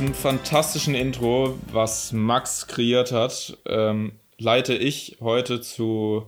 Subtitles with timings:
[0.00, 6.24] Diesem fantastischen Intro, was Max kreiert hat, ähm, leite ich heute zu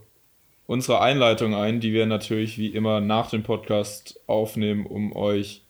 [0.67, 5.63] unserer Einleitung ein, die wir natürlich wie immer nach dem Podcast aufnehmen, um euch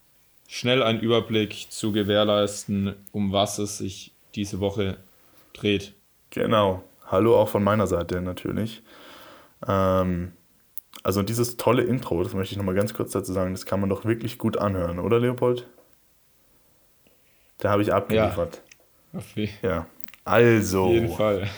[0.49, 4.97] schnell einen Überblick zu gewährleisten, um was es sich diese Woche
[5.53, 5.93] dreht.
[6.31, 6.83] Genau.
[7.07, 8.83] Hallo auch von meiner Seite natürlich.
[9.69, 10.33] Ähm,
[11.05, 13.91] also dieses tolle Intro, das möchte ich nochmal ganz kurz dazu sagen, das kann man
[13.91, 15.69] doch wirklich gut anhören, oder Leopold?
[17.63, 18.61] Da habe ich abgeliefert.
[19.37, 19.49] Ja.
[19.63, 19.87] ja.
[20.25, 20.87] Also.
[20.87, 21.49] Auf jeden Fall.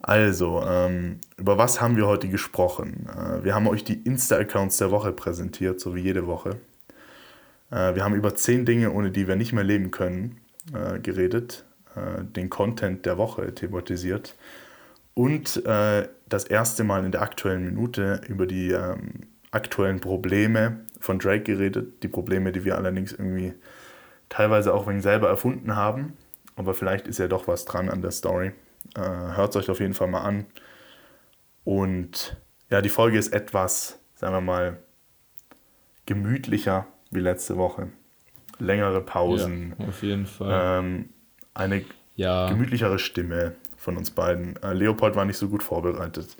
[0.00, 3.08] also, ähm, über was haben wir heute gesprochen?
[3.08, 6.56] Äh, wir haben euch die Insta-Accounts der Woche präsentiert, so wie jede Woche.
[7.70, 10.40] Äh, wir haben über zehn Dinge, ohne die wir nicht mehr leben können,
[10.74, 11.64] äh, geredet.
[11.94, 14.34] Äh, den Content der Woche thematisiert.
[15.14, 21.20] Und äh, das erste Mal in der aktuellen Minute über die ähm, aktuellen Probleme von
[21.20, 22.02] Drake geredet.
[22.02, 23.54] Die Probleme, die wir allerdings irgendwie
[24.28, 26.16] teilweise auch wegen selber erfunden haben.
[26.56, 28.52] Aber vielleicht ist ja doch was dran an der Story.
[28.96, 30.46] Äh, Hört es euch auf jeden Fall mal an.
[31.64, 32.36] Und
[32.70, 34.78] ja, die Folge ist etwas, sagen wir mal,
[36.06, 37.88] gemütlicher wie letzte Woche.
[38.58, 39.74] Längere Pausen.
[39.78, 40.80] Ja, auf jeden Fall.
[40.80, 41.10] Ähm,
[41.54, 41.84] eine
[42.16, 42.48] ja.
[42.48, 44.60] gemütlichere Stimme von uns beiden.
[44.62, 46.36] Äh, Leopold war nicht so gut vorbereitet.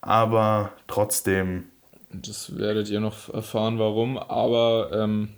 [0.00, 1.64] Aber trotzdem.
[2.10, 4.18] Das werdet ihr noch erfahren, warum.
[4.18, 5.30] Aber ähm,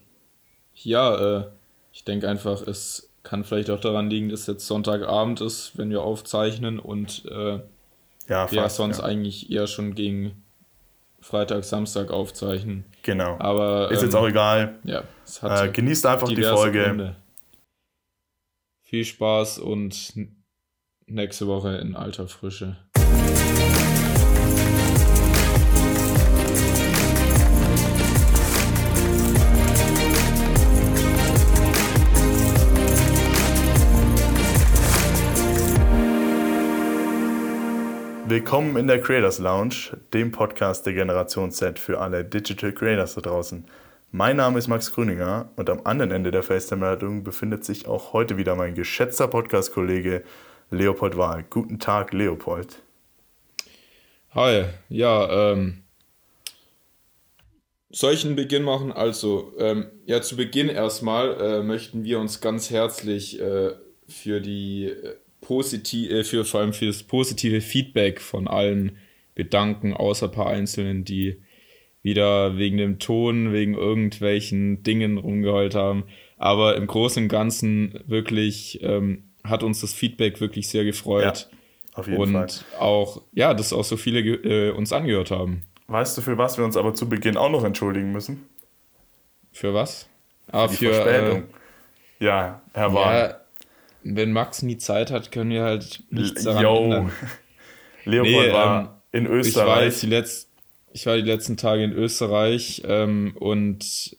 [0.74, 1.46] ja, äh,
[1.94, 6.02] ich denke einfach, es kann vielleicht auch daran liegen, dass jetzt Sonntagabend ist, wenn wir
[6.02, 7.60] aufzeichnen und äh,
[8.28, 9.04] ja, wir fast, sonst ja.
[9.04, 10.42] eigentlich eher schon gegen
[11.20, 12.84] Freitag, Samstag aufzeichnen.
[13.02, 13.36] Genau.
[13.38, 14.74] Aber ist ähm, jetzt auch egal.
[14.82, 15.04] Ja,
[15.42, 16.82] äh, genießt einfach die Folge.
[16.82, 17.16] Gründe.
[18.82, 20.14] Viel Spaß und
[21.06, 22.76] nächste Woche in alter Frische.
[38.26, 43.20] Willkommen in der Creators Lounge, dem Podcast der Generation Z für alle Digital Creators da
[43.20, 43.66] draußen.
[44.12, 48.38] Mein Name ist Max Grüninger und am anderen Ende der FaceTime-Leitung befindet sich auch heute
[48.38, 50.24] wieder mein geschätzter Podcast-Kollege
[50.70, 51.44] Leopold Wahl.
[51.50, 52.78] Guten Tag, Leopold.
[54.34, 55.82] Hi, ja, ähm,
[57.90, 58.90] soll ich einen Beginn machen?
[58.90, 63.72] Also, ähm, ja, zu Beginn erstmal äh, möchten wir uns ganz herzlich äh,
[64.08, 68.98] für die äh, positiv, äh, für vor allem für das positive Feedback von allen
[69.34, 71.40] bedanken, außer ein paar Einzelnen, die
[72.02, 76.04] wieder wegen dem Ton, wegen irgendwelchen Dingen rumgeheult haben.
[76.36, 81.48] Aber im Großen und Ganzen wirklich ähm, hat uns das Feedback wirklich sehr gefreut.
[81.50, 81.58] Ja,
[81.98, 82.42] auf jeden und Fall.
[82.42, 85.62] Und auch, ja, dass auch so viele äh, uns angehört haben.
[85.86, 88.46] Weißt du, für was wir uns aber zu Beginn auch noch entschuldigen müssen?
[89.52, 90.08] Für was?
[90.50, 91.44] Ah, für, die für Verspätung.
[92.20, 93.14] Äh, ja, Herr Wahn.
[93.14, 93.40] Ja,
[94.04, 96.84] wenn Max nie Zeit hat, können wir halt nichts daran Yo.
[96.84, 97.12] ändern.
[98.04, 99.66] Leopold nee, war ähm, in Österreich.
[99.66, 100.48] Ich war, jetzt die Letz
[100.94, 104.16] ich war die letzten Tage in Österreich ähm, und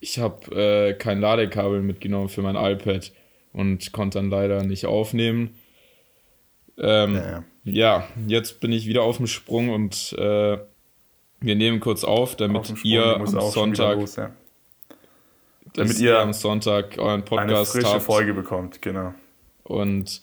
[0.00, 3.12] ich habe äh, kein Ladekabel mitgenommen für mein iPad
[3.52, 5.54] und konnte dann leider nicht aufnehmen.
[6.78, 7.44] Ähm, ja, ja.
[7.64, 10.58] ja, jetzt bin ich wieder auf dem Sprung und äh,
[11.40, 14.30] wir nehmen kurz auf, damit auf ihr am Sonntag los, ja.
[15.74, 18.02] damit ihr am Sonntag euren Podcast eine frische habt.
[18.02, 19.12] Folge bekommt, genau.
[19.64, 20.22] Und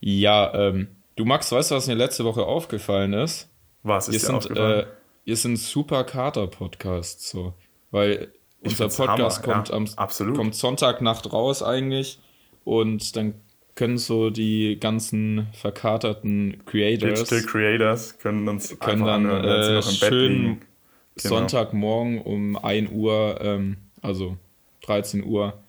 [0.00, 3.48] ja, ähm, du Max, weißt du, was mir letzte Woche aufgefallen ist?
[3.82, 4.80] Was ist wir dir sind, aufgefallen?
[4.80, 4.86] Äh,
[5.24, 7.54] wir sind super Kater-Podcast, so.
[7.90, 12.18] Weil ich unser Podcast Hammer, kommt, ja, am, kommt Sonntagnacht raus eigentlich
[12.64, 13.34] und dann
[13.74, 20.60] können so die ganzen verkaterten Creators Digital Creators können uns können dann anhören, äh, schön
[21.14, 21.36] genau.
[21.36, 24.36] Sonntagmorgen um 1 Uhr, ähm, also
[24.82, 25.62] 13 Uhr,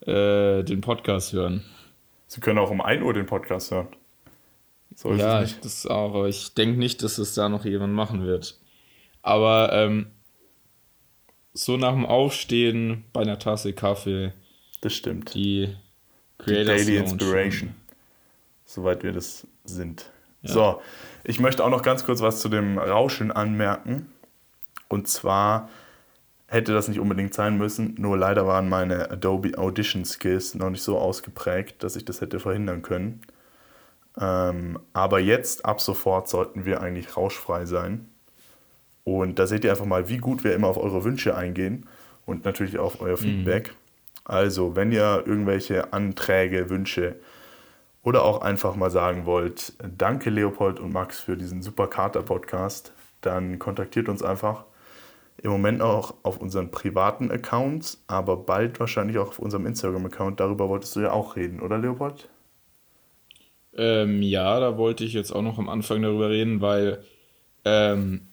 [0.00, 1.62] äh, den Podcast hören.
[2.32, 3.88] Sie können auch um 1 Uhr den Podcast hören.
[4.94, 8.58] So ja, das auch, aber ich denke nicht, dass es da noch jemand machen wird.
[9.20, 10.06] Aber ähm,
[11.52, 14.32] so nach dem Aufstehen bei einer Tasse Kaffee.
[14.80, 15.34] Das stimmt.
[15.34, 15.76] Die
[16.38, 17.74] Creators die Daily Inspiration.
[18.64, 20.10] Soweit wir das sind.
[20.40, 20.52] Ja.
[20.52, 20.82] So,
[21.24, 24.10] ich möchte auch noch ganz kurz was zu dem Rauschen anmerken.
[24.88, 25.68] Und zwar
[26.52, 30.82] hätte das nicht unbedingt sein müssen, nur leider waren meine Adobe Audition Skills noch nicht
[30.82, 33.22] so ausgeprägt, dass ich das hätte verhindern können.
[34.20, 38.06] Ähm, aber jetzt, ab sofort, sollten wir eigentlich rauschfrei sein.
[39.04, 41.88] Und da seht ihr einfach mal, wie gut wir immer auf eure Wünsche eingehen
[42.26, 43.22] und natürlich auf euer mhm.
[43.22, 43.68] Feedback.
[43.68, 43.76] Mhm.
[44.24, 47.16] Also, wenn ihr irgendwelche Anträge, Wünsche
[48.02, 53.58] oder auch einfach mal sagen wollt, danke Leopold und Max für diesen super Kater-Podcast, dann
[53.58, 54.64] kontaktiert uns einfach
[55.42, 60.38] Im Moment auch auf unseren privaten Accounts, aber bald wahrscheinlich auch auf unserem Instagram-Account.
[60.38, 62.28] Darüber wolltest du ja auch reden, oder Leopold?
[63.76, 67.02] Ähm, ja, da wollte ich jetzt auch noch am Anfang darüber reden, weil
[67.64, 68.28] ähm,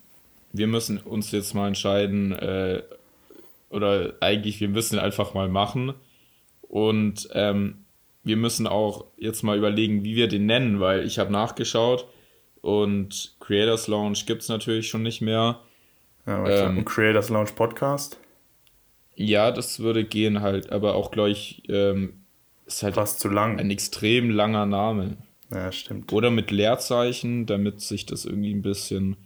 [0.54, 2.84] wir müssen uns jetzt mal entscheiden, äh,
[3.70, 5.94] oder eigentlich, wir müssen einfach mal machen.
[6.62, 7.86] Und ähm,
[8.24, 12.06] wir müssen auch jetzt mal überlegen, wie wir den nennen, weil ich habe nachgeschaut
[12.62, 15.62] und Creators Lounge gibt es natürlich schon nicht mehr.
[16.30, 18.20] Ja, ähm, und Creators Lounge Podcast?
[19.16, 22.22] Ja, das würde gehen halt, aber auch gleich ähm,
[22.68, 23.60] ist halt Fast zu lang.
[23.60, 25.18] ein extrem langer Name.
[25.52, 26.14] Ja, stimmt.
[26.14, 29.18] Oder mit Leerzeichen, damit sich das irgendwie ein bisschen.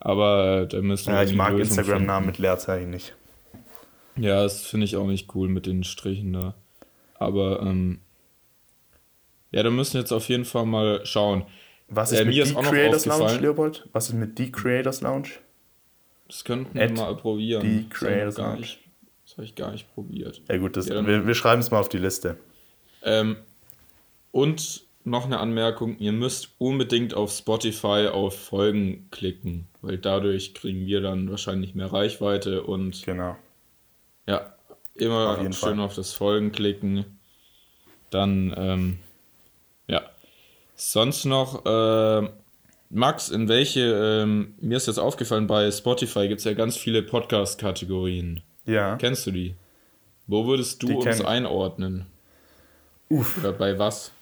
[0.00, 3.14] Aber da müssen Ja, ich mag Instagram-Namen mit Leerzeichen nicht.
[4.16, 6.54] Ja, das finde ich auch nicht cool mit den Strichen da.
[7.14, 8.00] Aber ähm,
[9.52, 11.44] ja, da müssen wir jetzt auf jeden Fall mal schauen.
[11.86, 13.88] Was ist Äh, mit mir die ist auch noch Creators Lounge, Leopold?
[13.92, 15.28] Was ist mit die Creators Lounge?
[16.28, 17.62] Das könnten wir mal probieren.
[17.62, 18.60] die Das hab ich Creators gar Lounge.
[18.60, 18.78] nicht,
[19.24, 20.42] das habe ich gar nicht probiert.
[20.48, 22.36] Ja gut, das, Ja, wir, wir schreiben es mal auf die Liste.
[23.02, 23.36] Ähm,
[24.30, 30.86] und noch eine Anmerkung, ihr müsst unbedingt auf Spotify auf Folgen klicken, weil dadurch kriegen
[30.86, 33.36] wir dann wahrscheinlich mehr Reichweite und Genau.
[34.26, 34.54] ja,
[34.94, 35.80] immer Auf schön Fall.
[35.80, 37.18] auf das Folgen klicken.
[38.10, 38.98] Dann, ähm,
[39.86, 40.02] ja.
[40.74, 42.30] Sonst noch, ähm,
[42.90, 43.80] Max, in welche,
[44.22, 48.42] ähm, mir ist jetzt aufgefallen, bei Spotify gibt es ja ganz viele Podcast-Kategorien.
[48.64, 48.96] Ja.
[48.96, 49.54] Kennst du die?
[50.26, 52.06] Wo würdest Die du kenn uns einordnen?
[53.10, 53.38] Uff.
[53.38, 54.12] Oder bei was?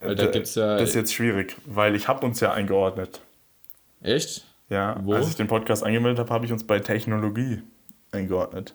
[0.00, 0.76] Weil da Da- gibt's ja.
[0.78, 3.20] Das ist jetzt schwierig, weil ich habe uns ja eingeordnet.
[4.00, 4.44] Echt?
[4.68, 5.14] Ja, Wo?
[5.14, 7.62] als ich den Podcast angemeldet habe, habe ich uns bei Technologie
[8.12, 8.74] eingeordnet.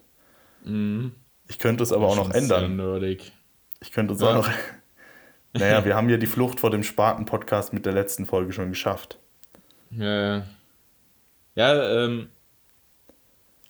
[0.64, 1.14] Mhm.
[1.48, 2.76] Ich könnte es aber auch noch ändern.
[2.76, 3.32] nerdig.
[3.82, 4.28] Ich könnte es Ja.
[4.32, 4.50] auch noch.
[5.54, 9.18] Naja, wir haben ja die Flucht vor dem Spaten-Podcast mit der letzten Folge schon geschafft.
[9.92, 10.46] Ja, ja.
[11.56, 12.30] Ja, ähm,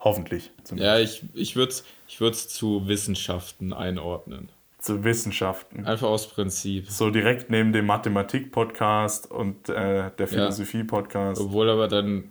[0.02, 0.52] Hoffentlich.
[0.64, 4.50] Zum ja ich, ich würde es ich würd's zu Wissenschaften einordnen.
[4.78, 5.86] Zu Wissenschaften.
[5.86, 6.90] Einfach aus Prinzip.
[6.90, 11.42] So direkt neben dem Mathematik-Podcast und äh, der Philosophie-Podcast.
[11.42, 12.30] Obwohl aber dann.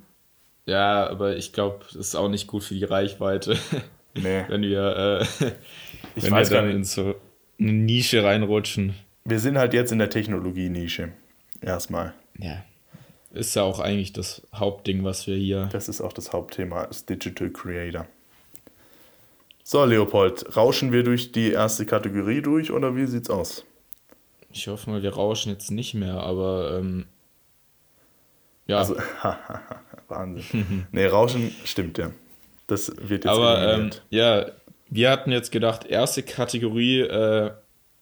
[0.65, 3.59] Ja, aber ich glaube, das ist auch nicht gut für die Reichweite,
[4.15, 4.45] Nee.
[4.49, 5.45] wenn wir, äh,
[6.15, 7.15] Ich wenn weiß wir dann in so
[7.59, 8.95] eine Nische reinrutschen.
[9.25, 11.13] Wir sind halt jetzt in der Technologie-Nische.
[11.61, 12.15] Erstmal.
[12.39, 12.65] Ja.
[13.39, 15.69] Ist ja auch eigentlich das Hauptding, was wir hier.
[15.73, 18.07] Das ist auch das Hauptthema, als Digital Creator.
[19.63, 23.65] So, Leopold, rauschen wir durch die erste Kategorie durch oder wie sieht's aus?
[24.51, 27.05] Ich hoffe mal, wir rauschen jetzt nicht mehr, aber ähm,
[28.67, 28.79] ja.
[28.79, 28.97] Also,
[30.09, 30.87] Wahnsinn.
[30.91, 32.11] nee, Rauschen stimmt ja.
[32.67, 34.47] Das wird jetzt Aber ähm, ja,
[34.89, 37.51] wir hatten jetzt gedacht, erste Kategorie äh,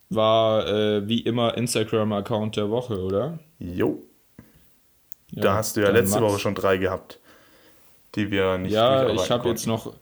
[0.08, 3.38] war äh, wie immer Instagram-Account der Woche, oder?
[3.58, 4.02] Jo,
[5.32, 6.32] Ja, da hast du ja letzte Max.
[6.32, 7.18] Woche schon drei gehabt,
[8.14, 9.92] die wir nicht Ja, ich habe jetzt noch.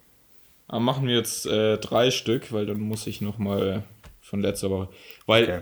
[0.69, 3.85] Machen wir jetzt äh, drei Stück, weil dann muss ich noch mal
[4.21, 4.88] von letzter Woche.
[5.26, 5.61] Weil Okay.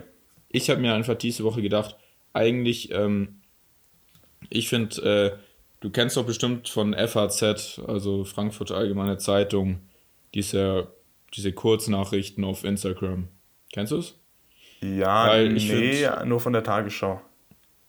[0.49, 1.97] ich habe mir einfach diese Woche gedacht,
[2.31, 3.41] eigentlich, ähm,
[4.49, 5.37] ich finde, äh,
[5.81, 9.81] du kennst doch bestimmt von FAZ, also Frankfurt Allgemeine Zeitung,
[10.33, 10.87] diese,
[11.33, 13.27] diese Kurznachrichten auf Instagram.
[13.71, 14.15] Kennst du es?
[14.81, 17.21] Ja, weil ich nee, find- nur von der Tagesschau.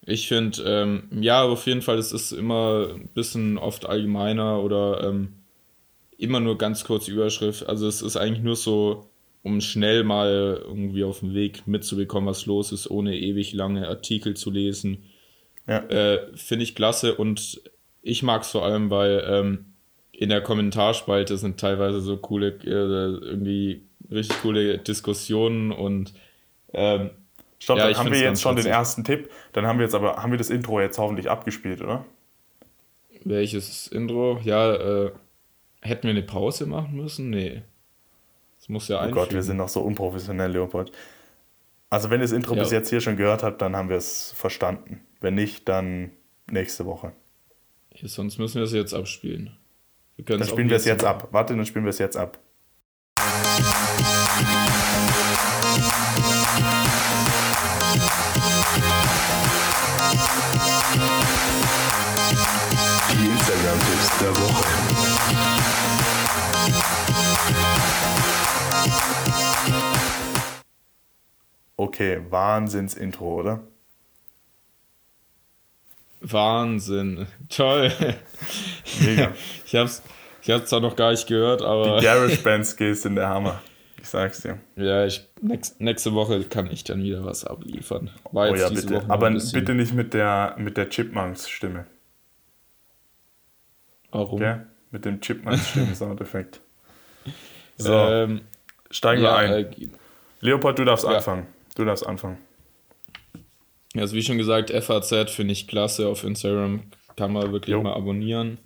[0.06, 5.02] Ich finde, ähm, ja, auf jeden Fall, es ist immer ein bisschen oft allgemeiner oder
[5.02, 5.34] ähm,
[6.18, 7.66] immer nur ganz kurz Überschrift.
[7.68, 9.08] Also es ist eigentlich nur so,
[9.42, 14.34] um schnell mal irgendwie auf dem Weg mitzubekommen, was los ist, ohne ewig lange Artikel
[14.34, 15.04] zu lesen.
[15.66, 15.78] Ja.
[15.88, 17.62] Äh, finde ich klasse und
[18.02, 19.64] ich mag es vor allem, weil ähm,
[20.12, 26.12] in der Kommentarspalte sind teilweise so coole, äh, irgendwie richtig coole Diskussionen und
[26.75, 27.11] ähm,
[27.58, 28.73] Stopp, Ja, dann haben wir jetzt schon den witzig.
[28.73, 29.30] ersten Tipp.
[29.52, 32.04] Dann haben wir jetzt aber, haben wir das Intro jetzt hoffentlich abgespielt, oder?
[33.25, 34.38] Welches Intro?
[34.42, 35.12] Ja, äh,
[35.80, 37.30] hätten wir eine Pause machen müssen?
[37.30, 37.62] Nee.
[38.58, 39.14] Das muss ja Oh einfügen.
[39.20, 40.92] Gott, wir sind noch so unprofessionell, Leopold.
[41.90, 42.62] Also wenn ihr das Intro Ja.
[42.62, 45.00] bis jetzt hier schon gehört habt, dann haben wir es verstanden.
[45.20, 46.11] Wenn nicht, dann
[46.50, 47.12] nächste Woche.
[47.94, 49.56] Ja, sonst müssen wir es jetzt abspielen.
[50.16, 51.28] Wir Dann spielen wir es jetzt ab.
[51.30, 52.38] Warte, dann spielen wir es jetzt ab.
[71.94, 73.60] Okay, Wahnsinns-Intro, oder?
[76.20, 77.26] Wahnsinn.
[77.48, 77.92] Toll.
[79.00, 79.32] Mega.
[79.66, 80.02] Ich hab's,
[80.42, 83.60] ich hab's zwar noch gar nicht gehört, aber Die GarageBand-Skills sind der Hammer.
[84.00, 84.58] Ich sag's dir.
[84.76, 88.10] ja, ich, nächst, nächste Woche kann ich dann wieder was abliefern.
[88.32, 89.04] War Oh ja, bitte.
[89.08, 91.86] Aber bitte nicht mit der, mit der Chipmunks-Stimme.
[94.10, 94.40] Warum?
[94.40, 94.60] Okay?
[94.90, 96.60] Mit dem Chipmunks-Stimmen-Soundeffekt.
[97.76, 98.42] So, Ähm,
[98.90, 99.50] steigen wir ja, ein.
[99.52, 99.88] äh,
[100.40, 101.16] Leopold, du darfst ja.
[101.16, 101.48] anfangen.
[101.74, 102.38] Du darfst anfangen.
[103.96, 106.82] Also wie schon gesagt, FAZ finde ich klasse auf Instagram.
[107.16, 107.82] Kann man wirklich Jo.
[107.82, 108.58] mal abonnieren.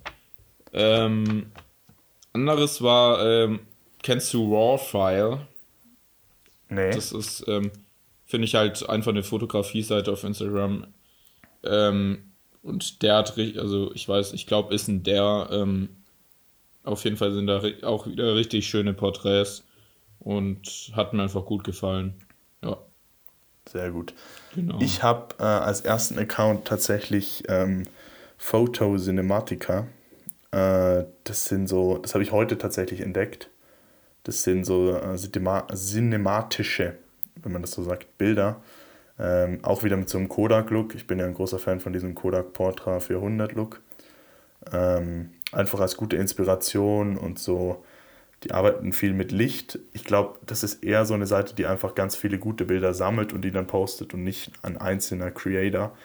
[0.73, 1.51] Ähm,
[2.33, 3.59] anderes war, ähm,
[4.01, 5.47] kennst du Rawfile?
[6.69, 6.91] Nee.
[6.91, 7.71] Das ist, ähm,
[8.25, 10.87] finde ich halt einfach eine Fotografie-Seite auf Instagram.
[11.63, 15.49] Ähm, und der hat, ri- also ich weiß, ich glaube, ist ein der.
[15.51, 15.89] Ähm,
[16.83, 19.63] auf jeden Fall sind da auch wieder richtig schöne Porträts
[20.19, 22.13] und hat mir einfach gut gefallen.
[23.71, 24.13] Sehr gut.
[24.55, 24.79] genau.
[24.81, 27.85] Ich habe äh, als ersten Account tatsächlich ähm,
[28.37, 29.85] Photo Cinematica.
[30.51, 33.49] Äh, das sind so, das habe ich heute tatsächlich entdeckt.
[34.23, 36.95] Das sind so äh, cinema cinematische,
[37.41, 38.61] wenn man das so sagt, Bilder.
[39.19, 40.95] Ähm, auch wieder mit so einem Kodak-Look.
[40.95, 43.81] Ich bin ja ein großer Fan von diesem Kodak Portra 400-Look.
[44.71, 47.83] Ähm, einfach als gute Inspiration und so.
[48.43, 49.79] Die arbeiten viel mit Licht.
[49.91, 53.33] Ich glaube, das ist eher so eine Seite, die einfach ganz viele gute Bilder sammelt
[53.33, 55.95] und die dann postet und nicht ein einzelner Creator.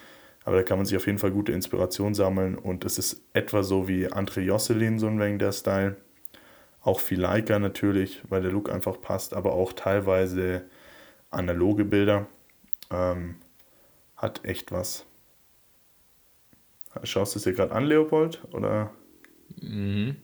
[0.45, 3.63] Aber da kann man sich auf jeden Fall gute Inspiration sammeln und es ist etwa
[3.63, 5.97] so wie André Josselin, so ein wenig der Style.
[6.83, 10.65] Auch viel Leica natürlich, weil der Look einfach passt, aber auch teilweise
[11.31, 12.27] analoge Bilder.
[12.91, 13.37] Ähm,
[14.17, 15.07] hat echt was.
[17.03, 18.43] Schaust du es dir gerade an, Leopold?
[18.53, 18.91] Oder?
[19.61, 20.17] Mhm.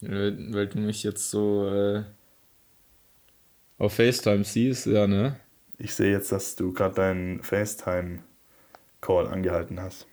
[0.00, 2.04] Weil du mich jetzt so äh,
[3.78, 5.38] auf FaceTime siehst, ja, ne?
[5.78, 10.06] Ich sehe jetzt, dass du gerade deinen FaceTime-Call angehalten hast.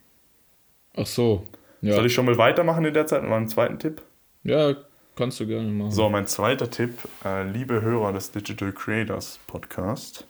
[0.96, 1.48] Ach so.
[1.82, 4.02] Ja, Soll ich schon mal weitermachen in der Zeit mal einen zweiten Tipp?
[4.44, 4.76] ja
[5.16, 5.92] kannst du gerne machen.
[5.92, 10.28] So, mein zweiter Tipp, äh, liebe Hörer des Digital Creators Podcast.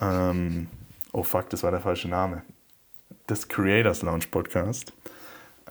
[0.00, 0.68] Ähm,
[1.12, 2.42] oh fuck, das war der falsche Name.
[3.28, 4.92] Des Creators Lounge Podcast.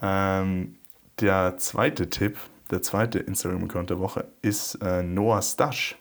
[0.02, 0.76] Ähm,
[1.20, 2.36] der zweite Tipp,
[2.70, 5.96] der zweite Instagram-Account der Woche ist äh, Noah Stash.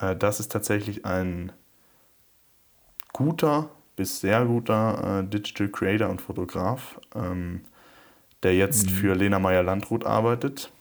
[0.00, 1.52] Äh, das ist tatsächlich ein
[3.12, 7.60] guter bis sehr guter äh, Digital Creator und Fotograf, ähm,
[8.42, 8.90] der jetzt Mhm.
[8.90, 10.72] für Lena Meyer-Landrut arbeitet.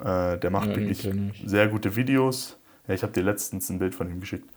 [0.00, 1.08] Äh, der macht Ja, wirklich
[1.44, 2.56] sehr gute Videos.
[2.88, 4.48] Ja, ich habe dir letztens ein Bild von ihm geschickt.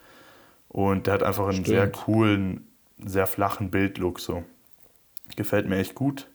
[0.68, 1.68] Und der hat einfach einen Stimmt.
[1.68, 4.44] sehr coolen, sehr flachen Bildlook so.
[5.36, 6.28] Gefällt mir echt gut.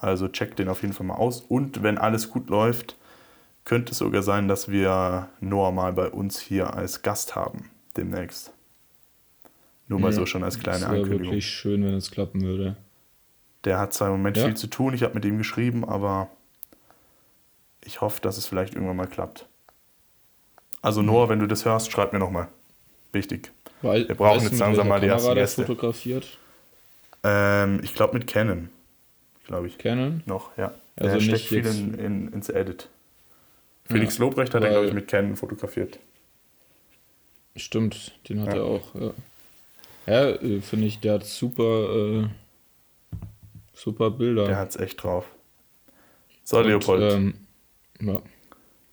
[0.00, 1.40] Also check den auf jeden Fall mal aus.
[1.40, 2.96] Und wenn alles gut läuft,
[3.64, 8.52] könnte es sogar sein, dass wir Noah mal bei uns hier als Gast haben demnächst.
[9.88, 11.26] Nur mal Ja, so schon als kleine Das wäre Ankündigung.
[11.32, 12.76] wirklich schön, wenn es klappen würde.
[13.64, 14.44] Der hat zwar im Moment Ja.
[14.46, 16.28] viel zu tun, ich habe mit ihm geschrieben, aber
[17.82, 19.46] ich hoffe, dass es vielleicht irgendwann mal klappt.
[20.82, 21.06] Also Mhm.
[21.08, 22.48] Noah, wenn du das hörst, schreib mir nochmal.
[23.12, 23.52] Wichtig.
[23.82, 25.64] Weil, Wir brauchen jetzt langsam mal die ersten Gäste.
[25.66, 26.38] fotografiert?
[27.22, 28.70] Ähm, ich glaube mit Canon.
[29.46, 29.78] Glaube ich.
[29.78, 30.22] Canon?
[30.26, 30.74] Noch, ja.
[30.96, 32.88] Also der steckt viel in, in, ins Edit.
[33.84, 35.98] Felix Lobrecht hat er, glaube ich, mit Canon fotografiert.
[37.54, 38.56] Stimmt, den hat Ja.
[38.56, 38.94] er auch.
[38.94, 39.12] Ja,
[40.06, 42.28] ja äh, finde ich, der hat super, äh,
[43.72, 44.46] super Bilder.
[44.46, 45.26] Der hat es echt drauf.
[46.42, 47.34] So, Und, Leopold, Ähm,
[48.00, 48.20] ja.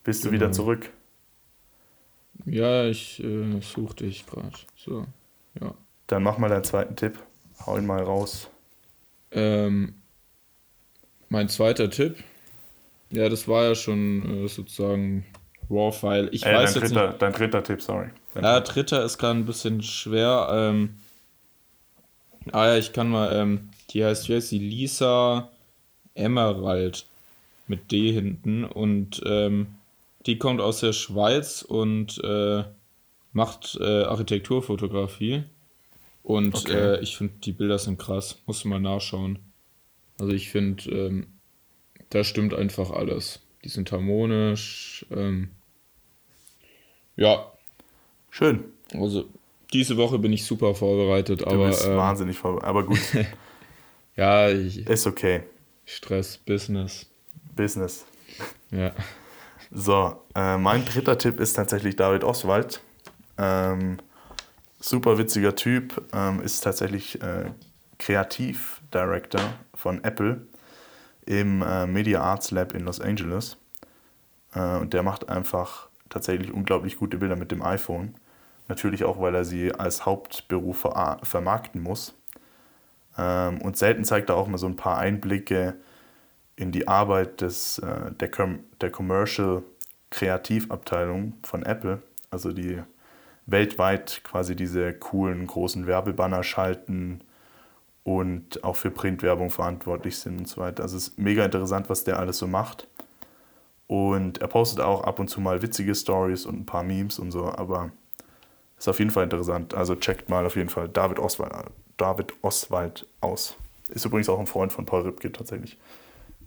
[0.03, 0.41] bist du genau.
[0.41, 0.89] wieder zurück?
[2.45, 4.51] ja, ich äh, suche dich gerade.
[4.75, 5.05] So,
[5.59, 5.73] ja.
[6.07, 7.17] Dann mach mal deinen zweiten Tipp.
[7.65, 8.49] Hau ihn mal raus.
[9.31, 9.95] Ähm,
[11.33, 12.23] mein zweiter Tipp.
[13.11, 15.25] Ja, das war ja schon äh, sozusagen
[15.69, 16.29] Raw-File.
[16.33, 17.13] Ich Äh, weiß dein, jetzt dritter, nicht.
[17.13, 18.09] dein dritter Tipp, sorry.
[18.33, 19.03] Dein Ja, dritter.
[19.03, 20.47] ist gerade ein bisschen schwer.
[20.51, 20.95] Ähm,
[22.51, 24.59] ah ja, ich kann mal, ähm, die heißt, heißt die?
[24.59, 25.49] Lisa
[26.15, 27.07] Emerald
[27.67, 29.79] mit D hinten und ähm,
[30.25, 32.65] die kommt aus der Schweiz und äh,
[33.33, 35.45] macht äh, Architekturfotografie.
[36.23, 36.71] Und Okay.
[36.71, 38.41] äh, ich finde, die Bilder sind krass.
[38.47, 39.39] Musst du mal nachschauen.
[40.19, 41.27] Also ich finde, ähm,
[42.09, 43.39] da stimmt einfach alles.
[43.63, 45.05] Die sind harmonisch.
[45.11, 45.49] Ähm,
[47.15, 47.51] ja,
[48.29, 48.63] Schön.
[48.93, 49.25] also
[49.71, 52.61] diese Woche bin ich super vorbereitet, Du aber bist ähm, wahnsinnig voll.
[52.61, 52.99] Aber gut,
[54.15, 55.43] ja, ich, ist okay.
[55.85, 57.05] Stress, Business.
[57.55, 58.05] Business.
[58.71, 58.93] Ja.
[59.71, 62.81] So, äh, mein dritter Tipp ist tatsächlich David Oswald.
[63.37, 63.97] Ähm,
[64.79, 67.51] super witziger Typ, ähm, ist tatsächlich äh,
[68.93, 69.41] Kreativdirector
[69.73, 70.41] von Apple
[71.25, 73.57] im äh, Media Arts Lab in Los Angeles.
[74.53, 78.15] Äh, und der macht einfach tatsächlich unglaublich gute Bilder mit dem iPhone.
[78.67, 82.13] Natürlich auch, weil er sie als Hauptberuf ver vermarkten muss.
[83.17, 85.75] Ähm, und selten zeigt er auch mal so ein paar Einblicke
[86.55, 89.63] in die Arbeit des, äh, der, Com der Commercial
[90.11, 92.83] Kreativabteilung von Apple, also die
[93.47, 97.21] weltweit quasi diese coolen großen Werbebanner schalten
[98.03, 100.83] und auch für Printwerbung verantwortlich sind und so weiter.
[100.83, 102.87] Also es ist mega interessant, was der alles so macht.
[103.87, 107.31] Und er postet auch ab und zu mal witzige Stories und ein paar Memes und
[107.31, 107.91] so, aber
[108.77, 109.73] ist auf jeden Fall interessant.
[109.73, 111.53] Also checkt mal auf jeden Fall David Oswald,
[111.97, 113.55] David Oswald aus.
[113.89, 115.77] Ist übrigens auch ein Freund von Paul Ripke tatsächlich.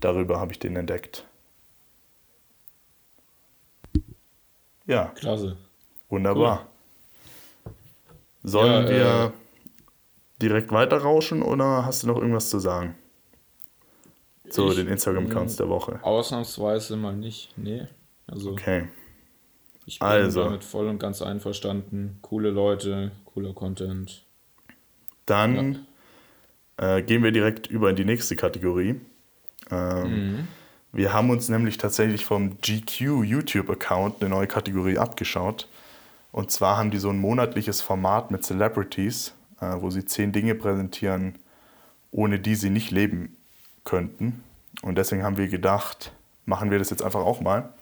[0.00, 1.26] Darüber habe ich den entdeckt.
[4.86, 5.06] Ja.
[5.14, 5.56] Klasse.
[6.08, 6.66] Wunderbar.
[7.64, 7.72] Cool.
[8.42, 9.45] Sollen ja, wir äh,
[10.40, 12.94] direkt weiterrauschen oder hast du noch irgendwas zu sagen?
[14.48, 15.98] Zu den Instagram-Accounts der Woche.
[16.02, 17.52] Ausnahmsweise mal nicht.
[17.56, 17.86] Nee.
[18.26, 18.88] Also, okay.
[19.86, 20.44] Ich bin also.
[20.44, 22.18] damit voll und ganz einverstanden.
[22.22, 24.24] Coole Leute, cooler Content.
[25.26, 25.86] Dann
[26.78, 26.96] ja.
[26.96, 29.00] äh, gehen wir direkt über in die nächste Kategorie.
[29.70, 30.48] Ähm, mhm.
[30.92, 35.68] Wir haben uns nämlich tatsächlich vom GQ YouTube-Account eine neue Kategorie abgeschaut.
[36.32, 41.38] Und zwar haben die so ein monatliches Format mit Celebrities, wo sie zehn Dinge präsentieren,
[42.10, 43.36] ohne die sie nicht leben
[43.84, 44.42] könnten.
[44.82, 46.12] Und deswegen haben wir gedacht,
[46.44, 47.72] machen wir das jetzt einfach auch mal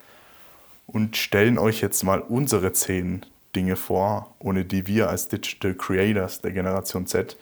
[0.86, 3.24] und stellen euch jetzt mal unsere zehn
[3.56, 7.36] Dinge vor, ohne die wir als Digital Creators der Generation Z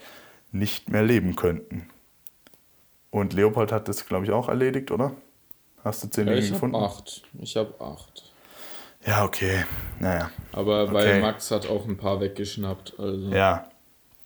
[0.53, 1.89] nicht mehr leben könnten.
[3.11, 5.13] Und Leopold hat das, glaube ich, auch erledigt, oder?
[5.85, 6.77] Hast du zehn ja, Dinge ich gefunden?
[6.77, 7.23] Ich habe acht.
[7.41, 8.33] Ich habe acht.
[9.07, 9.65] Ja, okay.
[9.99, 10.31] Naja.
[10.53, 10.95] Aber okay.
[10.95, 12.95] weil Max hat auch ein paar weggeschnappt.
[12.99, 13.69] Also ja.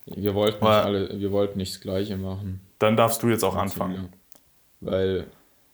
[0.06, 2.60] Wir wollten, nicht alle, wir wollten nicht das Gleiche machen.
[2.78, 4.12] Dann darfst du jetzt auch anfangen.
[4.80, 5.26] Weil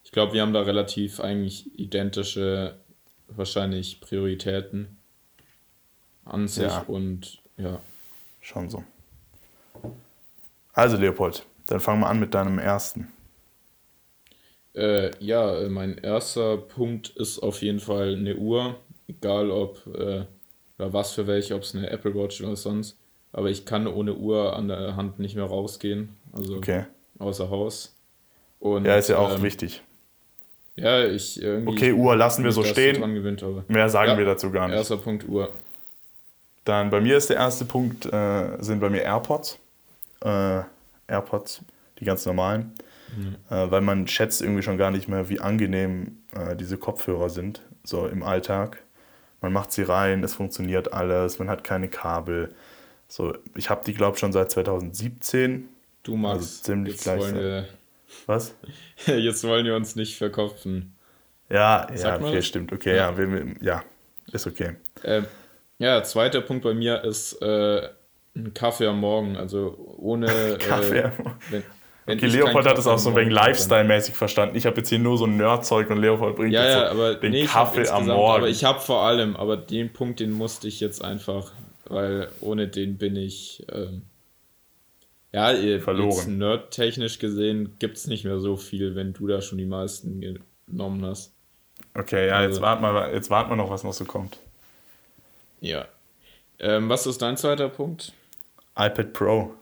[0.05, 2.79] ich glaube, wir haben da relativ eigentlich identische,
[3.29, 4.97] wahrscheinlich Prioritäten
[6.25, 6.85] an sich ja.
[6.87, 7.81] und ja.
[8.41, 8.83] Schon so.
[10.73, 13.13] Also Leopold, dann fangen wir an mit deinem ersten.
[14.75, 20.25] Äh, ja, mein erster Punkt ist auf jeden Fall eine Uhr, egal ob äh,
[20.79, 22.99] oder was für welche, ob es eine Apple Watch oder sonst.
[23.33, 26.85] Aber ich kann ohne Uhr an der Hand nicht mehr rausgehen, also okay.
[27.19, 27.97] außer Haus.
[28.61, 29.83] Und, ja, ist ja auch ähm, wichtig.
[30.77, 31.73] Ja, ich irgendwie.
[31.73, 33.01] Okay, Uhr lassen wir so stehen.
[33.15, 34.77] Gewinnt, Mehr sagen ja, wir dazu gar nicht.
[34.77, 35.51] Erster Punkt Uhr.
[36.65, 39.59] Dann bei mir ist der erste Punkt, äh, sind bei mir AirPods.
[40.21, 40.61] Äh,
[41.09, 41.63] AirPods,
[41.99, 42.73] die ganz normalen.
[43.17, 43.37] Mhm.
[43.51, 47.63] Äh, weil man schätzt irgendwie schon gar nicht mehr, wie angenehm äh, diese Kopfhörer sind,
[47.85, 48.83] so im Alltag.
[49.41, 52.55] Man macht sie rein, es funktioniert alles, man hat keine Kabel.
[53.13, 55.69] So, ich habe die, glaube ich, schon seit 2017.
[56.03, 57.35] Du magst also ziemlich gleich.
[57.35, 57.69] Wir,
[58.25, 58.55] was?
[59.07, 60.97] Jetzt wollen wir uns nicht verkopfen.
[61.51, 62.47] Ja, Sag ja, okay, das?
[62.47, 62.73] stimmt.
[62.73, 63.85] Okay, ja, ja, ja
[64.33, 64.77] ist okay.
[65.05, 65.27] Ähm,
[65.77, 67.87] ja, zweiter Punkt bei mir ist äh,
[68.35, 69.37] ein Kaffee am Morgen.
[69.37, 70.57] Also ohne.
[70.59, 71.11] Kaffee äh,
[71.51, 71.65] wenn,
[72.07, 74.57] wenn okay, Leopold hat das auch so ein wenig Lifestyle-mäßig verstanden.
[74.57, 77.17] Ich habe jetzt hier nur so ein Nerdzeug und Leopold bringt ja, jetzt ja, aber
[77.17, 78.39] den nee, Kaffee am Morgen.
[78.39, 81.53] Aber ich habe vor allem, aber den Punkt, den musste ich jetzt einfach,
[81.85, 83.65] weil ohne den bin ich.
[83.71, 84.03] Ähm,
[85.35, 86.37] ja, verloren.
[86.37, 90.21] nerdtechnisch gesehen gibt es nicht mehr so viel, wenn du da schon die meisten
[90.67, 91.33] genommen hast.
[91.95, 94.39] Okay, ja, also, jetzt warten wir, jetzt warten wir noch, was noch so kommt.
[95.61, 95.87] Ja.
[96.59, 98.13] Ähm, was ist dein zweiter Punkt?
[98.77, 99.55] iPad Pro.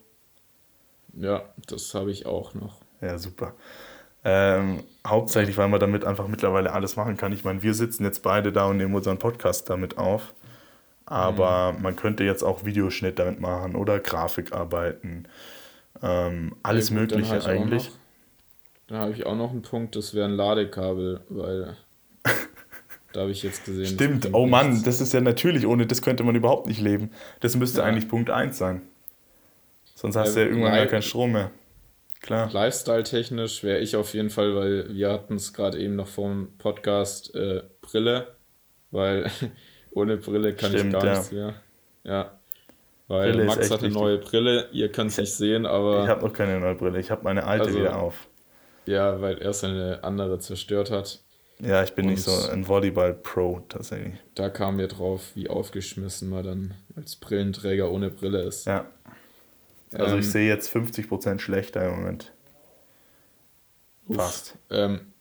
[1.14, 2.80] Ja, das habe ich auch noch.
[3.00, 3.54] Ja, super.
[4.22, 7.32] Ähm, hauptsächlich, weil man damit einfach mittlerweile alles machen kann.
[7.32, 10.34] Ich meine, wir sitzen jetzt beide da und nehmen unseren Podcast damit auf.
[11.10, 11.82] Aber mhm.
[11.82, 15.24] man könnte jetzt auch Videoschnitt damit machen oder Grafik arbeiten.
[16.00, 17.90] Ähm, alles ja, gut, Mögliche eigentlich.
[17.90, 17.96] Noch,
[18.86, 21.76] dann habe ich auch noch einen Punkt, das wäre ein Ladekabel, weil
[23.12, 23.86] da habe ich jetzt gesehen.
[23.86, 24.84] Stimmt, oh Mann, nichts.
[24.84, 27.10] das ist ja natürlich, ohne das könnte man überhaupt nicht leben.
[27.40, 27.86] Das müsste ja.
[27.86, 28.82] eigentlich Punkt 1 sein.
[29.96, 31.50] Sonst hast du ja irgendwann gar keinen Strom mehr.
[32.20, 32.52] Klar.
[32.52, 37.34] Lifestyle-technisch wäre ich auf jeden Fall, weil wir hatten es gerade eben noch vom Podcast
[37.34, 38.28] äh, Brille,
[38.92, 39.28] weil
[39.92, 41.12] ohne Brille kann Stimmt, ich gar ja.
[41.12, 41.54] nichts mehr.
[42.04, 42.38] Ja.
[43.08, 46.04] Weil Brille Max hat eine neue Brille, ihr könnt es nicht sehen, aber.
[46.04, 48.28] Ich habe noch keine neue Brille, ich habe meine alte also, wieder auf.
[48.86, 51.20] Ja, weil er seine andere zerstört hat.
[51.58, 54.14] Ja, ich bin Und nicht so ein Volleyball-Pro tatsächlich.
[54.34, 58.66] Da kam mir drauf, wie aufgeschmissen man dann als Brillenträger ohne Brille ist.
[58.66, 58.86] Ja.
[59.92, 62.32] Also ähm, ich sehe jetzt 50% schlechter im Moment.
[64.10, 64.56] Fast.
[64.70, 65.12] Ähm,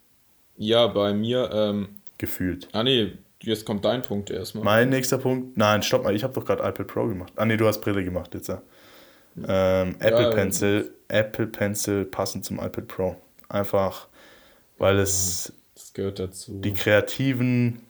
[0.56, 1.50] ja, bei mir.
[1.52, 2.70] Ähm, Gefühlt.
[2.72, 4.64] Ah, nee, Jetzt kommt dein Punkt erstmal.
[4.64, 5.58] Mein nächster Punkt.
[5.58, 7.32] Nein, stopp mal, ich habe doch gerade iPad Pro gemacht.
[7.36, 8.50] Ah, nee, du hast Brille gemacht jetzt.
[8.50, 8.62] Ja.
[9.48, 10.94] Ähm, Apple ja, Pencil.
[11.08, 13.16] Apple Pencil passend zum iPad Pro.
[13.48, 14.08] Einfach,
[14.78, 15.54] weil es.
[15.74, 16.60] Das gehört dazu.
[16.60, 17.82] Die kreativen,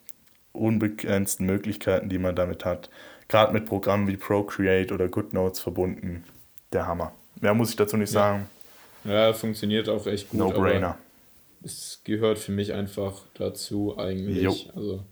[0.53, 2.89] unbegrenzten Möglichkeiten, die man damit hat.
[3.27, 6.23] Gerade mit Programmen wie Procreate oder GoodNotes verbunden.
[6.71, 7.13] Der Hammer.
[7.41, 8.19] Mehr muss ich dazu nicht ja.
[8.19, 8.49] sagen.
[9.03, 10.39] Ja, funktioniert auch echt gut.
[10.39, 10.97] No brainer.
[11.63, 14.43] Es gehört für mich einfach dazu eigentlich.
[14.43, 14.55] Jo.
[14.75, 15.03] Also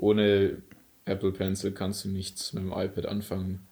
[0.00, 0.56] ohne
[1.04, 3.66] Apple Pencil kannst du nichts mit dem iPad anfangen.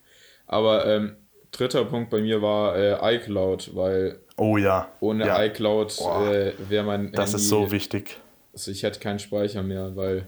[0.47, 1.17] Aber ähm,
[1.51, 5.45] dritter Punkt bei mir war äh, iCloud, weil oh ja, ohne ja.
[5.45, 8.19] iCloud äh, wäre mein das Handy ist so wichtig.
[8.53, 10.27] also ich hätte keinen Speicher mehr, weil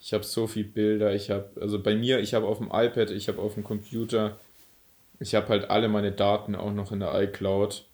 [0.00, 3.10] ich habe so viele Bilder, ich habe, also bei mir, ich habe auf dem iPad,
[3.10, 4.38] ich habe auf dem Computer,
[5.20, 7.84] ich habe halt alle meine Daten auch noch in der iCloud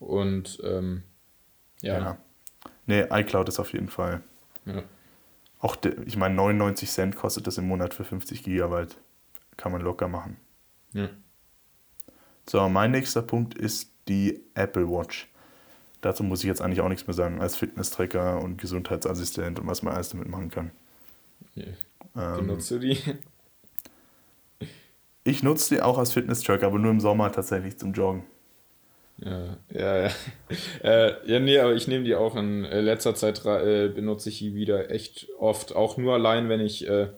[0.00, 1.02] und ähm,
[1.82, 1.98] ja.
[1.98, 2.18] ja.
[2.86, 4.22] Nee, iCloud ist auf jeden Fall.
[4.66, 4.82] Ja.
[5.64, 8.98] Auch, ich meine, 99 Cent kostet das im Monat für 50 Gigabyte.
[9.56, 10.36] Kann man locker machen.
[10.92, 11.08] Ja.
[12.46, 15.32] So, mein nächster Punkt ist die Apple Watch.
[16.02, 19.82] Dazu muss ich jetzt eigentlich auch nichts mehr sagen, als Fitness-Tracker und Gesundheitsassistent und was
[19.82, 20.70] man alles damit machen kann.
[21.54, 21.64] Ja.
[22.14, 22.98] Ähm, Benutzt du die?
[25.24, 28.24] Ich nutze die auch als Fitness-Tracker, aber nur im Sommer tatsächlich zum Joggen.
[29.18, 30.10] Ja, ja, ja.
[30.82, 34.38] Äh, ja, nee, aber ich nehme die auch in äh, letzter Zeit, äh, benutze ich
[34.38, 35.74] die wieder echt oft.
[35.74, 37.08] Auch nur allein, wenn ich äh,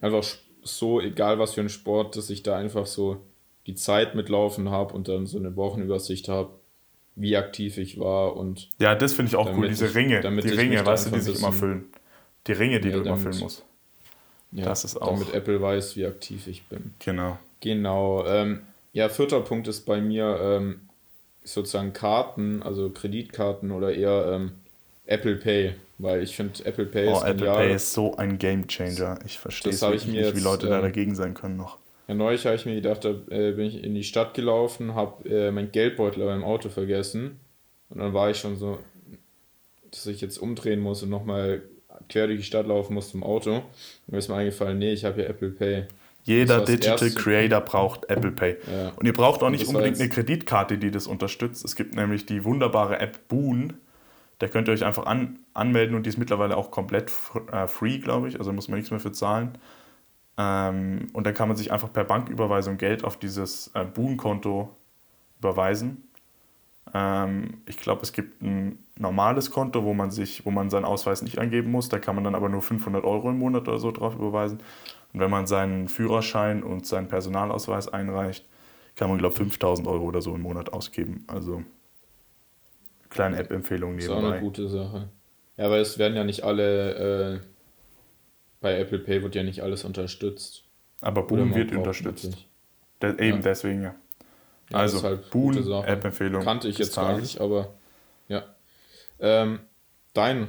[0.00, 0.24] einfach
[0.62, 3.20] so, egal was für ein Sport, dass ich da einfach so
[3.66, 6.50] die Zeit mitlaufen habe und dann so eine Wochenübersicht habe,
[7.16, 8.68] wie aktiv ich war und.
[8.78, 10.20] Ja, das finde ich auch cool, diese Ringe.
[10.20, 11.86] die Ringe, weißt du, die sich immer füllen.
[12.46, 13.64] Die Ringe, die ja, du damit, immer füllen musst.
[14.52, 15.12] Ja, das ist auch.
[15.12, 16.94] Damit Apple weiß, wie aktiv ich bin.
[16.98, 17.38] Genau.
[17.60, 18.24] Genau.
[18.26, 20.88] Ähm, ja, vierter Punkt ist bei mir, ähm,
[21.44, 24.52] sozusagen Karten, also Kreditkarten oder eher ähm,
[25.06, 27.56] Apple Pay, weil ich finde Apple Pay oh, ist Apple genial.
[27.56, 29.18] Pay ist so ein Game Changer.
[29.24, 31.78] Ich verstehe es nicht, jetzt, wie Leute ähm, da dagegen sein können noch.
[32.08, 35.28] Ja, neulich habe ich mir gedacht, da äh, bin ich in die Stadt gelaufen, habe
[35.28, 37.40] äh, mein Geldbeutel beim Auto vergessen
[37.88, 38.78] und dann war ich schon so,
[39.90, 41.62] dass ich jetzt umdrehen muss und nochmal
[42.08, 43.56] quer durch die Stadt laufen muss zum Auto.
[43.56, 43.64] Und
[44.06, 45.86] mir ist mir eingefallen, nee, ich habe ja Apple Pay.
[46.24, 47.14] Jeder Digital erste.
[47.14, 48.56] Creator braucht Apple Pay.
[48.70, 48.92] Ja.
[48.96, 51.64] Und ihr braucht auch nicht unbedingt eine Kreditkarte, die das unterstützt.
[51.64, 53.74] Es gibt nämlich die wunderbare App Boon.
[54.38, 57.10] Da könnt ihr euch einfach an, anmelden und die ist mittlerweile auch komplett
[57.52, 58.38] äh, free, glaube ich.
[58.38, 59.58] Also muss man nichts mehr für zahlen.
[60.38, 64.74] Ähm, und dann kann man sich einfach per Banküberweisung Geld auf dieses äh, Boon-Konto
[65.38, 66.08] überweisen.
[66.94, 71.22] Ähm, ich glaube, es gibt ein normales Konto, wo man, sich, wo man seinen Ausweis
[71.22, 71.88] nicht angeben muss.
[71.88, 74.60] Da kann man dann aber nur 500 Euro im Monat oder so drauf überweisen.
[75.12, 78.46] Und wenn man seinen Führerschein und seinen Personalausweis einreicht,
[78.96, 81.24] kann man, glaube ich, 5000 Euro oder so im Monat ausgeben.
[81.26, 81.64] Also
[83.08, 84.14] kleine App-Empfehlung nebenbei.
[84.14, 85.08] Das ist auch eine gute Sache.
[85.56, 87.40] Ja, weil es werden ja nicht alle, äh,
[88.60, 90.64] bei Apple Pay wird ja nicht alles unterstützt.
[91.00, 92.46] Aber Boon wird unterstützt.
[93.02, 93.42] De eben ja.
[93.42, 93.94] deswegen, ja.
[94.70, 96.44] ja also, halt Boon, App-Empfehlung.
[96.44, 97.74] Kannte ich jetzt gar nicht, aber
[98.28, 98.44] ja.
[99.18, 99.60] Ähm,
[100.12, 100.48] dein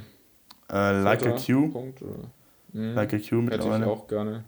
[0.70, 1.70] äh, Like a Q.
[1.70, 2.02] Punkt,
[2.74, 2.94] mhm.
[2.94, 3.74] Like a Q mittlerweile.
[3.74, 4.44] Hätte ich auch gerne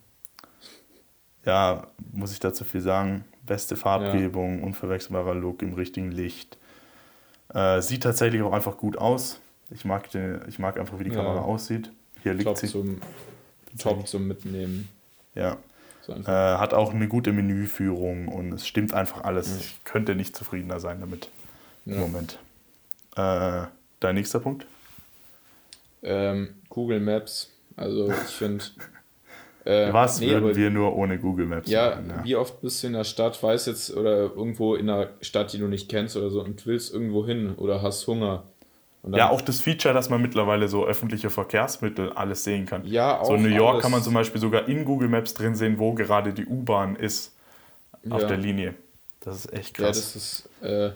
[1.45, 3.25] ja, muss ich dazu viel sagen.
[3.45, 4.65] Beste Farbgebung, ja.
[4.65, 6.57] unverwechselbarer Look im richtigen Licht.
[7.53, 9.39] Äh, sieht tatsächlich auch einfach gut aus.
[9.69, 11.91] Ich mag, den, ich mag einfach, wie die Kamera aussieht.
[12.21, 12.67] Hier liegt sie.
[12.67, 13.01] Zum,
[13.77, 14.87] top zum Mitnehmen.
[15.35, 15.57] Ja.
[16.01, 19.49] So äh, hat auch eine gute Menüführung und es stimmt einfach alles.
[19.49, 19.57] Ja.
[19.57, 21.29] Ich könnte nicht zufriedener sein damit
[21.85, 22.39] im Moment.
[23.15, 23.67] Äh,
[23.99, 24.65] dein nächster Punkt?
[26.01, 27.51] Ähm, Google Maps.
[27.75, 28.65] Also ich finde,
[29.65, 32.09] Äh, Was nee, würden wir nur ohne Google Maps ja, machen?
[32.09, 35.53] Ja, wie oft bist du in der Stadt, weißt jetzt, oder irgendwo in einer Stadt,
[35.53, 38.43] die du nicht kennst oder so und willst irgendwo hin oder hast Hunger.
[39.09, 42.85] ja, auch das Feature, dass man mittlerweile so öffentliche Verkehrsmittel alles sehen kann.
[42.85, 45.55] Ja, auch So in New York kann man zum Beispiel sogar in Google Maps drin
[45.55, 47.33] sehen, wo gerade die U-Bahn ist
[48.09, 48.27] auf ja.
[48.27, 48.75] der Linie.
[49.21, 49.85] Das ist echt krass.
[49.85, 50.91] Ja, das ist, äh,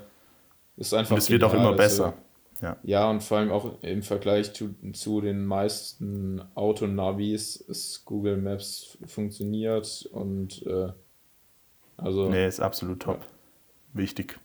[0.75, 1.11] ist einfach.
[1.11, 2.05] Und es wird auch immer also besser.
[2.05, 2.17] Also,
[2.61, 2.77] ja.
[2.83, 8.97] ja, und vor allem auch im Vergleich zu, zu den meisten Autonavis ist Google Maps
[9.05, 10.89] funktioniert und äh,
[11.97, 12.29] also.
[12.29, 13.19] Nee, ist absolut top.
[13.19, 13.27] Ja.
[13.93, 14.39] Wichtig.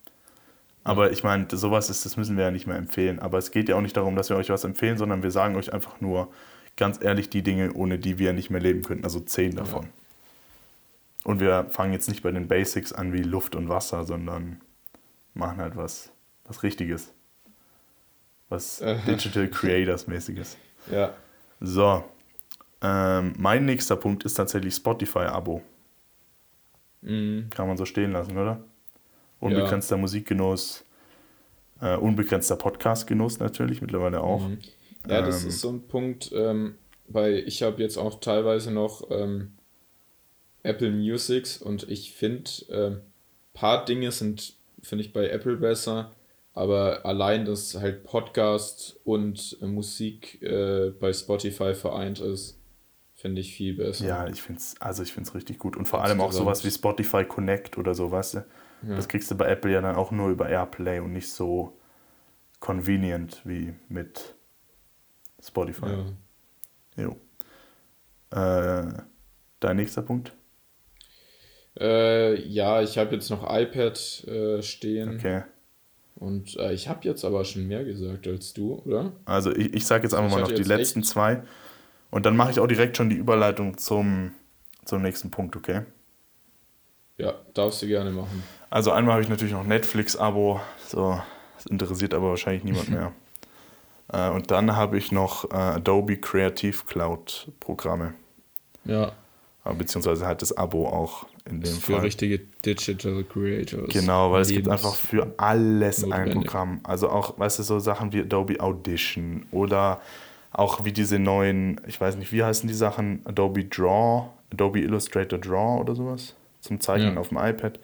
[0.85, 3.19] Aber ich meine, sowas ist, das müssen wir ja nicht mehr empfehlen.
[3.19, 5.57] Aber es geht ja auch nicht darum, dass wir euch was empfehlen, sondern wir sagen
[5.57, 6.33] euch einfach nur
[6.77, 9.05] ganz ehrlich die Dinge, ohne die wir nicht mehr leben könnten.
[9.05, 9.85] Also zehn davon.
[9.85, 9.91] Ja.
[11.25, 14.61] Und wir fangen jetzt nicht bei den Basics an wie Luft und Wasser, sondern
[15.35, 16.11] machen halt was,
[16.45, 17.13] was Richtiges
[18.53, 20.57] was Digital Creators mäßiges.
[20.91, 21.15] Ja.
[21.61, 22.05] So.
[22.81, 25.63] Ähm, mein nächster Punkt ist tatsächlich Spotify-Abo.
[27.03, 27.49] Mhm.
[27.51, 28.63] Kann man so stehen lassen, oder?
[29.41, 30.01] Unbegrenzter ja.
[30.01, 30.85] Musikgenuss,
[31.81, 34.49] äh, unbegrenzter Podcast-Genuss natürlich mittlerweile auch.
[34.49, 34.59] Mhm.
[35.09, 36.77] Ja, das ähm, ist so ein Punkt, ähm,
[37.09, 39.53] weil ich habe jetzt auch teilweise noch ähm,
[40.63, 43.01] Apple Musics und ich finde, ein ähm,
[43.53, 46.13] paar Dinge sind, finde ich bei Apple besser.
[46.55, 52.61] Aber allein, dass halt Podcast und äh, Musik äh, bei Spotify vereint ist,
[53.15, 54.07] finde ich viel besser.
[54.07, 55.03] Ja, ich finde es also
[55.35, 55.77] richtig gut.
[55.77, 58.39] Und vor allem auch sowas wie Spotify Connect oder so, weißt du?
[58.89, 58.97] Ja.
[58.97, 61.79] Das kriegst du bei Apple ja dann auch nur über Airplay und nicht so
[62.59, 64.35] convenient wie mit
[65.41, 66.05] Spotify.
[66.97, 67.05] Ja.
[67.05, 67.17] Jo.
[68.31, 69.03] Äh,
[69.61, 70.35] dein nächster Punkt?
[71.79, 75.17] Äh, ja, ich habe jetzt noch iPad äh, stehen.
[75.17, 75.45] Okay.
[76.23, 79.11] Und äh, ich habe jetzt aber schon mehr gesagt als du, oder?
[79.25, 81.09] Also ich, ich sage jetzt einfach ich mal noch die letzten echt...
[81.09, 81.43] zwei.
[82.13, 84.31] Und dann mache ich auch direkt schon die Überleitung zum,
[84.85, 85.83] zum nächsten Punkt, okay?
[87.19, 88.45] Ja, darfst du gerne machen.
[88.71, 91.21] Also einmal habe ich natürlich noch Netflix-Abo, so,
[91.57, 93.13] das interessiert aber wahrscheinlich niemand mehr.
[94.13, 98.15] äh, und dann habe ich noch äh, Adobe Creative Cloud Programme.
[98.85, 99.13] Ja.
[99.65, 102.01] Beziehungsweise halt das Abo auch in dem für Fall.
[102.03, 103.93] richtige Digital Creators.
[103.93, 106.37] Genau, weil es gibt einfach für alles notwendig.
[106.37, 106.81] ein Programm.
[106.83, 110.01] Also auch, weißt du, so Sachen wie Adobe Audition oder
[110.51, 115.39] auch wie diese neuen, ich weiß nicht, wie heißen die Sachen, Adobe Draw, Adobe Illustrator
[115.39, 117.21] Draw oder sowas zum Zeichnen ja.
[117.21, 117.79] auf dem iPad.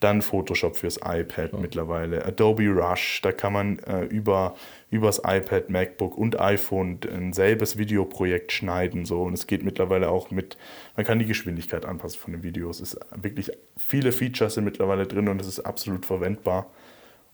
[0.00, 1.58] Dann Photoshop fürs iPad ja.
[1.58, 2.24] mittlerweile.
[2.24, 4.56] Adobe Rush, da kann man äh, über
[4.90, 9.04] übers iPad, MacBook und iPhone ein selbes Videoprojekt schneiden.
[9.04, 9.22] So.
[9.22, 10.56] Und es geht mittlerweile auch mit,
[10.96, 12.80] man kann die Geschwindigkeit anpassen von den Videos.
[12.80, 16.70] Es ist wirklich, viele Features sind mittlerweile drin und es ist absolut verwendbar.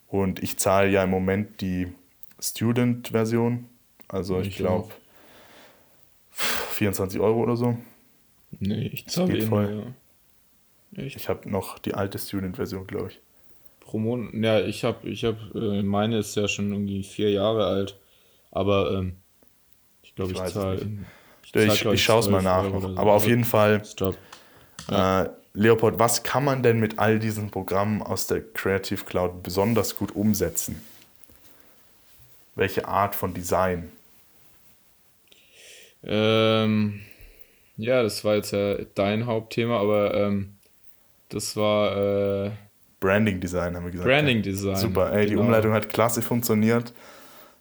[0.09, 1.93] Und ich zahle ja im Moment die
[2.41, 3.69] Student-Version.
[4.09, 4.91] Also ich, ich glaube
[6.31, 7.79] 24 Euro oder so.
[8.59, 9.85] Nee, ich zahle voll.
[9.85, 9.93] Ja.
[10.97, 13.21] Ich habe noch die alte Student-Version, glaube ich
[13.85, 14.35] pro Monat.
[14.35, 17.97] Ja, ich habe, ich habe, äh, meine ist ja schon irgendwie vier Jahre alt,
[18.51, 19.17] aber ähm,
[20.03, 20.81] ich glaube, ich, ich zahle.
[21.45, 22.65] Ich, ich, ich schaue es mal nach.
[22.65, 22.95] So.
[22.97, 23.83] Aber auf jeden Fall,
[24.91, 25.23] ja.
[25.23, 29.97] äh, Leopold, was kann man denn mit all diesen Programmen aus der Creative Cloud besonders
[29.97, 30.83] gut umsetzen?
[32.57, 33.93] Welche Art von Design?
[36.03, 37.01] Ähm,
[37.77, 40.54] ja, das war jetzt ja dein Hauptthema, aber ähm,
[41.29, 42.51] das war äh,
[43.01, 44.09] Branding Design, haben wir gesagt.
[44.09, 44.77] Branding Design.
[44.77, 45.31] Super, ey, genau.
[45.31, 46.93] die Umleitung hat klasse funktioniert.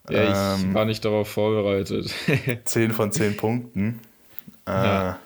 [0.10, 2.13] Ja, ich ähm, war nicht darauf vorbereitet.
[2.65, 3.99] 10 von 10 Punkten.
[4.65, 5.19] Äh, ja.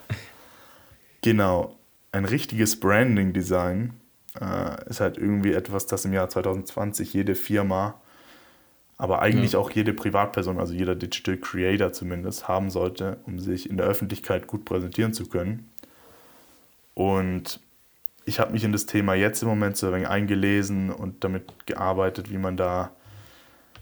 [1.22, 1.76] Genau.
[2.10, 3.92] Ein richtiges Branding Design
[4.40, 8.00] äh, ist halt irgendwie etwas, das im Jahr 2020 jede Firma,
[8.96, 9.60] aber eigentlich ja.
[9.60, 14.48] auch jede Privatperson, also jeder Digital Creator zumindest, haben sollte, um sich in der Öffentlichkeit
[14.48, 15.70] gut präsentieren zu können.
[16.94, 17.60] Und
[18.28, 21.66] ich habe mich in das Thema jetzt im Moment so ein wenig eingelesen und damit
[21.66, 22.90] gearbeitet, wie man da,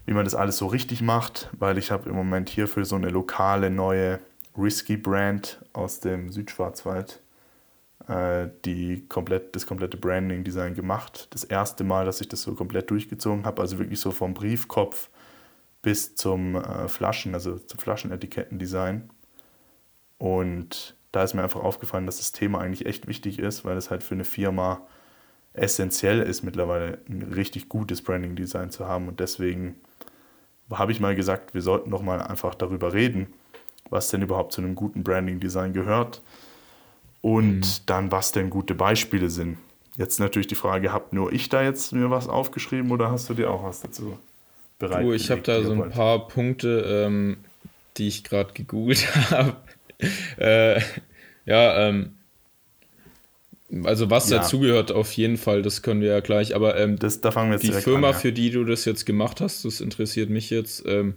[0.05, 2.95] wie man das alles so richtig macht, weil ich habe im Moment hier für so
[2.95, 4.19] eine lokale neue
[4.57, 7.21] Risky Brand aus dem Südschwarzwald
[8.07, 11.27] äh, die komplett, das komplette Branding-Design gemacht.
[11.31, 15.09] Das erste Mal, dass ich das so komplett durchgezogen habe, also wirklich so vom Briefkopf
[15.81, 19.09] bis zum äh, Flaschen, also zum Flaschenetikettendesign.
[20.17, 23.89] Und da ist mir einfach aufgefallen, dass das Thema eigentlich echt wichtig ist, weil es
[23.89, 24.81] halt für eine Firma
[25.53, 29.07] essentiell ist, mittlerweile ein richtig gutes Branding-Design zu haben.
[29.07, 29.73] Und deswegen
[30.71, 33.33] habe ich mal gesagt, wir sollten doch mal einfach darüber reden,
[33.89, 36.21] was denn überhaupt zu einem guten Branding-Design gehört
[37.21, 37.63] und mhm.
[37.87, 39.57] dann, was denn gute Beispiele sind.
[39.95, 43.33] Jetzt natürlich die Frage, habt nur ich da jetzt mir was aufgeschrieben oder hast du
[43.33, 44.19] dir auch was dazu
[44.77, 45.03] bereit?
[45.03, 47.37] Du, ich habe da so ein paar Punkte, ähm,
[47.97, 49.55] die ich gerade gegoogelt habe.
[50.37, 50.79] äh,
[51.47, 52.17] ja, ähm,
[53.83, 54.37] also was ja.
[54.37, 57.57] dazugehört auf jeden Fall, das können wir ja gleich, aber ähm, das, da fangen wir
[57.57, 58.19] jetzt die Firma, an, ja.
[58.19, 60.85] für die du das jetzt gemacht hast, das interessiert mich jetzt.
[60.85, 61.15] Ähm,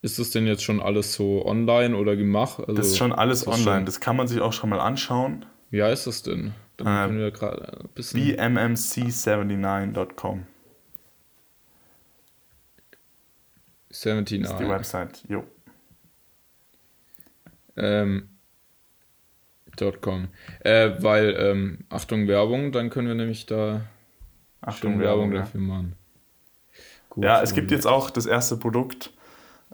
[0.00, 2.60] ist das denn jetzt schon alles so online oder gemacht?
[2.60, 5.44] Also, das ist schon alles online, schon, das kann man sich auch schon mal anschauen.
[5.70, 6.54] Wie heißt das denn?
[6.76, 8.20] Dann äh, können wir gerade ein bisschen.
[8.20, 10.46] BMMC79.com
[13.90, 14.42] 79.
[14.42, 15.44] Das ist die Website, jo.
[17.76, 18.37] Ähm,
[19.80, 20.28] .com.
[20.60, 23.82] Äh, weil, ähm, Achtung Werbung, dann können wir nämlich da
[24.60, 25.40] Achtung Werbung, ja.
[25.40, 25.94] dafür machen.
[27.10, 29.12] Gut, ja, es gibt jetzt auch das erste Produkt.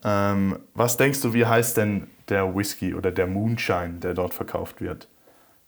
[0.03, 4.81] Ähm, was denkst du, wie heißt denn der Whisky oder der Moonshine, der dort verkauft
[4.81, 5.09] wird?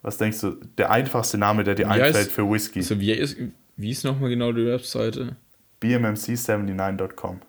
[0.03, 2.81] Was denkst du, der einfachste Name, der dir wie einfällt heißt, für Whisky?
[2.81, 3.37] Also wie ist,
[3.77, 5.37] wie ist nochmal genau die Webseite?
[5.83, 7.40] BMMC79.com.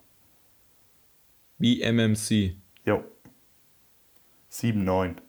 [1.60, 2.56] BMMC.
[2.86, 3.04] Jo.
[4.50, 5.27] 79.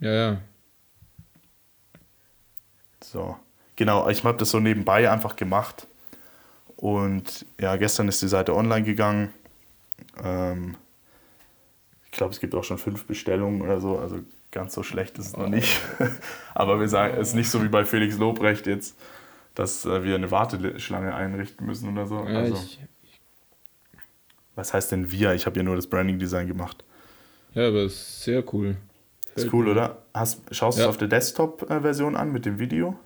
[0.00, 0.40] Ja, ja.
[3.02, 3.36] So.
[3.76, 5.86] Genau, ich habe das so nebenbei einfach gemacht.
[6.76, 9.32] Und ja, gestern ist die Seite online gegangen.
[10.22, 10.76] Ähm,
[12.04, 13.98] ich glaube, es gibt auch schon fünf Bestellungen oder so.
[13.98, 15.80] Also ganz so schlecht ist es noch nicht.
[16.54, 18.96] Aber wir sagen, es ist nicht so wie bei Felix Lobrecht jetzt,
[19.54, 22.26] dass äh, wir eine Warteschlange einrichten müssen oder so.
[22.26, 22.80] Ja, also, ich,
[24.54, 25.34] was heißt denn wir?
[25.34, 26.84] Ich habe ja nur das Branding Design gemacht.
[27.54, 28.76] Ja, aber es ist sehr cool.
[29.36, 30.02] Ist cool, oder?
[30.14, 30.86] Hast, schaust du ja.
[30.86, 32.96] es auf der Desktop-Version an mit dem Video?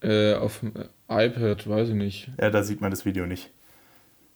[0.00, 0.72] Äh, auf dem
[1.08, 2.30] iPad, weiß ich nicht.
[2.40, 3.50] Ja, da sieht man das Video nicht.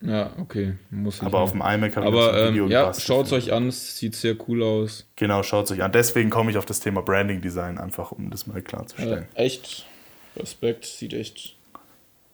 [0.00, 0.74] Ja, okay.
[0.90, 3.52] Muss ich Aber auf dem iMac habe ich das Video ähm, Ja, schaut es euch
[3.52, 5.08] an, es sieht sehr cool aus.
[5.16, 5.90] Genau, schaut es euch an.
[5.90, 9.26] Deswegen komme ich auf das Thema Branding Design, einfach um das mal klarzustellen.
[9.34, 9.86] Ja, echt
[10.36, 11.56] Respekt, sieht echt.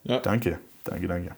[0.03, 0.19] Ja.
[0.21, 1.35] Danke, danke, danke.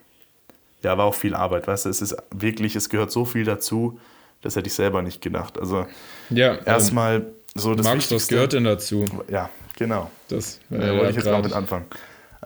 [0.83, 3.99] Ja, war auch viel Arbeit, weißt du, es ist wirklich, es gehört so viel dazu,
[4.46, 5.59] das hätte ich selber nicht gedacht.
[5.59, 5.87] Also
[6.30, 8.35] Ja, erstmal so das Max, was Wichtigste.
[8.35, 9.04] gehört denn dazu?
[9.28, 10.11] Ja, genau.
[10.28, 11.87] Das, Da weil wir wollte ich jetzt grad- mal mit anfangen.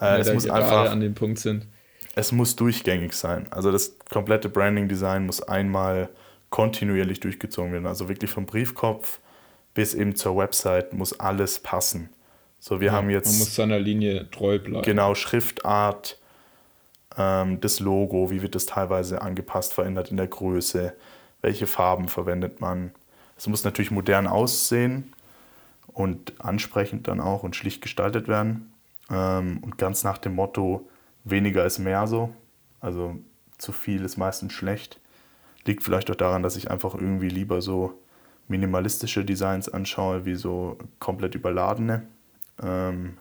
[0.01, 1.67] Äh, es muss einfach an dem Punkt sind.
[2.15, 3.47] es muss durchgängig sein.
[3.51, 6.09] Also das komplette Branding-Design muss einmal
[6.51, 7.87] kontinuierlich durchgezogen werden.
[7.87, 9.21] Also wirklich vom Briefkopf
[9.75, 12.11] bis eben zur Website muss alles passen.
[12.59, 14.83] So, wir haben Man jetzt muss seiner Linie treu bleiben.
[14.83, 16.19] genau Schriftart,
[17.17, 20.93] ähm, das Logo, wie wird das teilweise angepasst, verändert in der Größe,
[21.43, 22.93] welche Farben verwendet man.
[23.37, 25.13] Es muss natürlich modern aussehen
[25.87, 28.73] und ansprechend dann auch und schlicht gestaltet werden.
[29.11, 30.89] Ähm, und ganz nach dem Motto,
[31.25, 32.35] weniger ist mehr so.
[32.81, 33.17] Also
[33.59, 35.01] zu viel ist meistens schlecht.
[35.65, 37.99] Liegt vielleicht auch daran, dass ich einfach irgendwie lieber so
[38.49, 42.07] minimalistische Designs anschaue, wie so komplett überladene.
[42.63, 43.17] Ähm,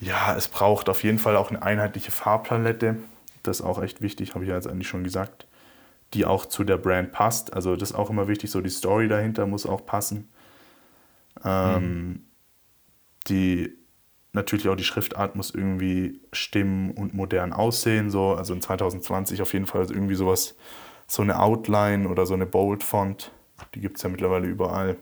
[0.00, 2.96] ja, es braucht auf jeden Fall auch eine einheitliche Farbpalette.
[3.42, 5.46] Das ist auch echt wichtig, habe ich ja jetzt eigentlich schon gesagt.
[6.14, 7.52] Die auch zu der Brand passt.
[7.54, 10.30] Also das ist auch immer wichtig, so die Story dahinter muss auch passen.
[11.44, 12.24] Ähm,
[13.28, 13.76] Die
[14.32, 18.10] natürlich auch die Schriftart muss irgendwie stimmen und modern aussehen.
[18.10, 18.34] So.
[18.34, 20.56] Also in 2020 auf jeden Fall irgendwie sowas,
[21.06, 23.30] so eine Outline oder so eine Bold-Font.
[23.74, 24.96] Die gibt es ja mittlerweile überall.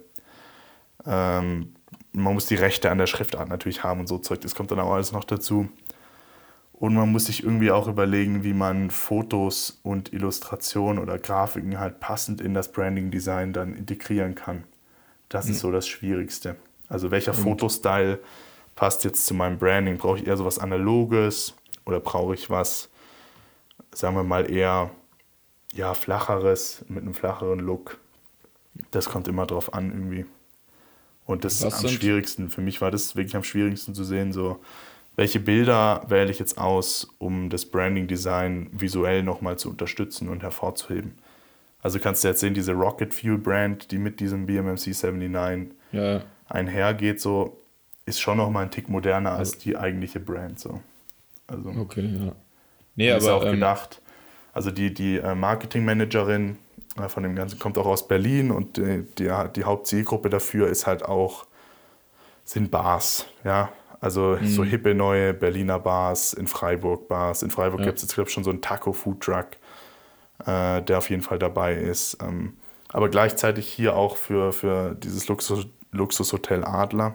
[1.07, 1.75] Ähm,
[2.13, 4.41] man muss die Rechte an der Schriftart natürlich haben und so Zeug.
[4.43, 5.69] Das kommt dann auch alles noch dazu.
[6.83, 12.01] Und man muss sich irgendwie auch überlegen, wie man Fotos und Illustrationen oder Grafiken halt
[12.01, 14.65] passend in das Branding-Design dann integrieren kann.
[15.29, 16.57] Das ist so das Schwierigste.
[16.89, 18.19] Also welcher Fotostyle
[18.75, 19.97] passt jetzt zu meinem Branding?
[19.97, 21.55] Brauche ich eher sowas Analoges
[21.87, 22.89] oder brauche ich was,
[23.93, 24.91] sagen wir mal, eher
[25.75, 27.99] ja, flacheres, mit einem flacheren Look?
[28.91, 30.27] Das kommt immer drauf an irgendwie.
[31.27, 32.51] Und das Was ist am schwierigsten.
[32.51, 34.59] Für mich war das wirklich am schwierigsten zu sehen, so
[35.17, 41.15] welche Bilder wähle ich jetzt aus, um das Branding-Design visuell nochmal zu unterstützen und hervorzuheben.
[41.83, 46.23] Also kannst du jetzt sehen, diese Rocket Fuel Brand, die mit diesem BMMC 79 Ja,
[46.49, 47.59] einhergeht, so
[48.07, 50.59] ist schon nochmal ein Tick moderner als die eigentliche Brand.
[50.59, 50.81] So.
[51.47, 52.33] Also okay, ja.
[52.95, 54.01] Nee, ist aber auch ähm, gedacht.
[54.53, 56.57] Also die, die äh, Marketingmanagerin
[56.97, 60.87] äh, von dem Ganzen kommt auch aus Berlin und die, die, die Hauptzielgruppe dafür ist
[60.87, 61.47] halt auch,
[62.45, 63.71] sind Bars, ja.
[64.03, 64.47] Also Mhm.
[64.47, 67.43] so hippe neue Berliner Bars, in Freiburg Bars.
[67.43, 67.87] In Freiburg Ja.
[67.87, 69.47] gibt es jetzt, glaube ich, schon so einen Taco-Food-Truck,
[70.45, 72.19] äh, der auf jeden Fall dabei ist.
[72.21, 72.55] Ähm,
[72.93, 77.15] aber gleichzeitig hier auch für, für dieses Luxus, Luxushotel Adler.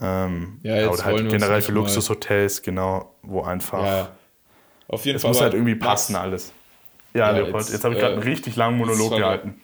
[0.00, 3.84] Ähm, Ja, jetzt oder halt generell für Luxushotels, genau, wo einfach.
[3.84, 4.08] ja,
[4.88, 5.30] auf jeden Es Fall.
[5.30, 6.52] muss aber halt irgendwie Max, passen alles.
[7.12, 9.60] Ja, Ja, Leopold, jetzt, jetzt, habe ich gerade äh, einen richtig langen Monolog gehalten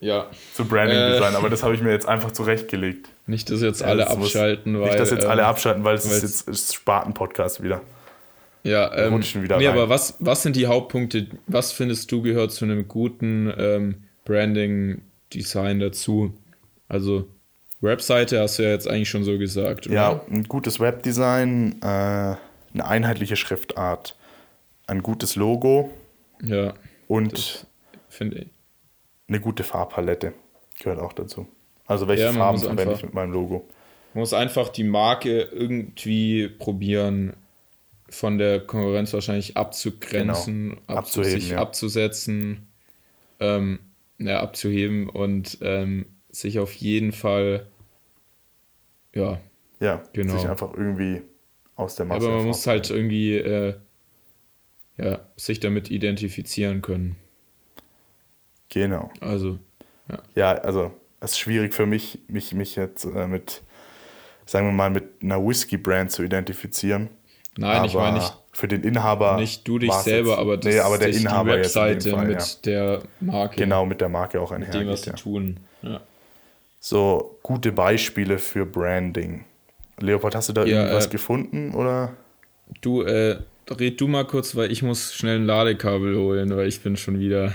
[0.00, 1.36] Ja, zu Branding Design, Äh.
[1.36, 3.10] aber das habe ich mir jetzt einfach zurechtgelegt.
[3.26, 4.88] Nicht, dass jetzt Ja, alle das muss- abschalten, weil.
[4.88, 7.80] Nicht, dass jetzt alle ähm, abschalten, weil es ist jetzt ist Sparten-Podcast wieder.
[8.64, 9.76] Ja, ähm, wieder nee, rein.
[9.76, 11.26] aber was, was sind die Hauptpunkte?
[11.48, 16.32] Was findest du gehört zu einem guten ähm, Branding-Design dazu?
[16.88, 17.26] Also,
[17.80, 19.94] Webseite hast du ja jetzt eigentlich schon so gesagt, oder?
[19.94, 22.38] Ja, ein gutes Webdesign, äh, eine
[22.84, 24.16] einheitliche Schriftart,
[24.86, 25.90] ein gutes Logo
[26.42, 26.74] Ja,
[27.08, 27.66] und
[28.08, 28.48] finde ich.
[29.28, 30.34] eine gute Farbpalette
[30.80, 31.48] gehört auch dazu.
[31.92, 33.66] Also welche Ja, Farben verwende ich mit meinem Logo?
[34.14, 37.34] Man muss einfach die Marke irgendwie probieren,
[38.08, 40.98] von der Konkurrenz wahrscheinlich abzugrenzen, abzu Genau.
[40.98, 41.58] Abzuheben, sich ja.
[41.58, 42.66] abzusetzen,
[43.40, 43.78] ähm,
[44.18, 47.66] ja, abzuheben und ähm, sich auf jeden Fall,
[49.14, 49.40] ja,
[49.80, 50.36] Ja, Genau.
[50.36, 51.22] sich einfach irgendwie
[51.76, 53.74] aus der Masse aber man muss halt irgendwie, äh,
[54.98, 57.16] ja, sich damit identifizieren können.
[58.68, 59.10] Genau.
[59.20, 59.58] Also,
[60.34, 63.62] Ja, also es ist schwierig für mich, mich, mich jetzt äh, mit,
[64.44, 67.08] sagen wir mal, mit einer Whisky-Brand zu identifizieren.
[67.56, 69.36] nein, ich Aber meine nicht, für den Inhaber.
[69.36, 72.26] nicht du dich selber, jetzt, aber das nee, aber der Inhaber die in Webseite Fall,
[72.26, 72.46] mit ja.
[72.64, 75.16] der Marke, Genau, mit der Marke auch mit dem, was sie Ja.
[75.16, 75.60] tun.
[75.82, 76.00] Ja.
[76.80, 79.44] So gute Beispiele für Branding.
[80.00, 82.14] Leopold, hast du da irgendwas äh, gefunden oder?
[82.80, 83.38] Du, äh,
[83.70, 87.20] red du mal kurz, weil ich muss schnell ein Ladekabel holen, weil ich bin schon
[87.20, 87.52] wieder.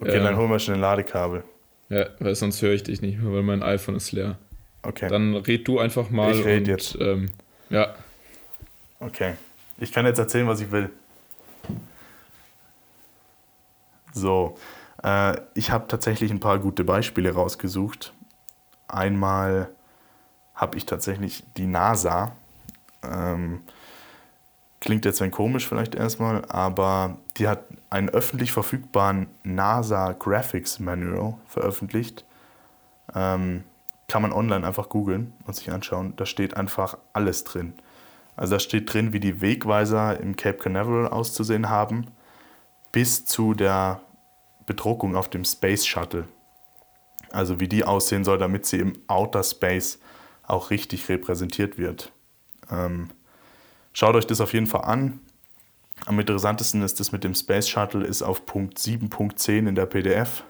[0.00, 1.44] Okay, äh, dann holen wir schnell ein Ladekabel.
[1.88, 4.38] Ja, weil sonst höre ich dich nicht mehr, weil mein iPhone ist leer.
[4.82, 5.08] Okay.
[5.08, 6.34] Dann red du einfach mal.
[6.34, 6.96] Ich red und, jetzt.
[7.00, 7.30] Ähm,
[7.70, 7.94] ja,
[9.00, 9.34] Okay.
[9.78, 10.90] Ich kann jetzt erzählen, was ich will.
[14.12, 14.58] So,
[15.04, 18.12] äh, ich habe tatsächlich ein paar gute Beispiele rausgesucht.
[18.88, 19.70] Einmal
[20.54, 22.34] habe ich tatsächlich die NASA.
[23.04, 23.62] Ähm,
[24.80, 31.34] klingt jetzt ein komisch vielleicht erstmal, aber die hat einen öffentlich verfügbaren NASA Graphics Manual
[31.46, 32.24] veröffentlicht.
[33.14, 33.64] Ähm,
[34.08, 36.14] kann man online einfach googeln und sich anschauen.
[36.16, 37.74] Da steht einfach alles drin.
[38.36, 42.06] Also da steht drin, wie die Wegweiser im Cape Canaveral auszusehen haben,
[42.92, 44.00] bis zu der
[44.64, 46.26] Bedruckung auf dem Space Shuttle.
[47.30, 49.98] Also wie die aussehen soll, damit sie im Outer Space
[50.46, 52.12] auch richtig repräsentiert wird.
[52.70, 53.10] Ähm,
[53.98, 55.18] schaut euch das auf jeden Fall an.
[56.06, 60.44] Am interessantesten ist das mit dem Space Shuttle, ist auf Punkt 7.10 in der PDF.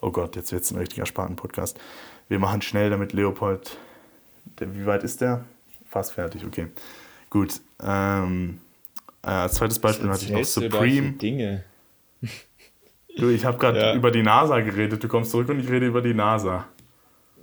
[0.00, 1.78] Oh Gott, jetzt wird es ein richtiger Sparten-Podcast.
[2.28, 3.76] Wir machen schnell, damit Leopold.
[4.58, 5.44] Der, wie weit ist der?
[5.88, 6.66] Fast fertig, okay.
[7.28, 7.60] Gut.
[7.80, 8.58] Ähm,
[9.22, 11.12] äh, als zweites Beispiel hatte ich noch Supreme.
[11.12, 11.64] Dinge.
[13.16, 13.94] Du, ich habe gerade ja.
[13.94, 15.04] über die NASA geredet.
[15.04, 16.66] Du kommst zurück und ich rede über die NASA.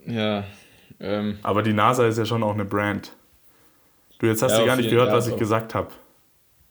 [0.06, 0.44] Ja.
[1.00, 3.17] Ähm, Aber die NASA ist ja schon auch eine Brand.
[4.20, 5.90] Du, jetzt hast ja, du gar nicht gehört, was ich gesagt habe.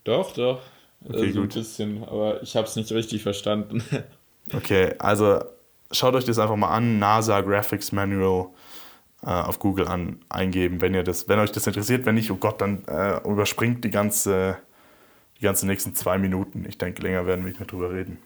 [0.05, 0.61] Doch, doch.
[1.05, 1.53] Okay, also gut.
[1.53, 3.83] ein bisschen, aber ich habe es nicht richtig verstanden.
[4.53, 5.41] okay, also
[5.93, 6.99] schaut euch das einfach mal an.
[6.99, 8.49] NASA Graphics Manual
[9.23, 12.07] äh, auf Google an, eingeben, wenn ihr das, wenn euch das interessiert.
[12.07, 14.57] Wenn nicht, oh Gott, dann äh, überspringt die ganze,
[15.39, 16.65] die ganzen nächsten zwei Minuten.
[16.69, 18.19] Ich denke, länger werden wir nicht mehr drüber reden.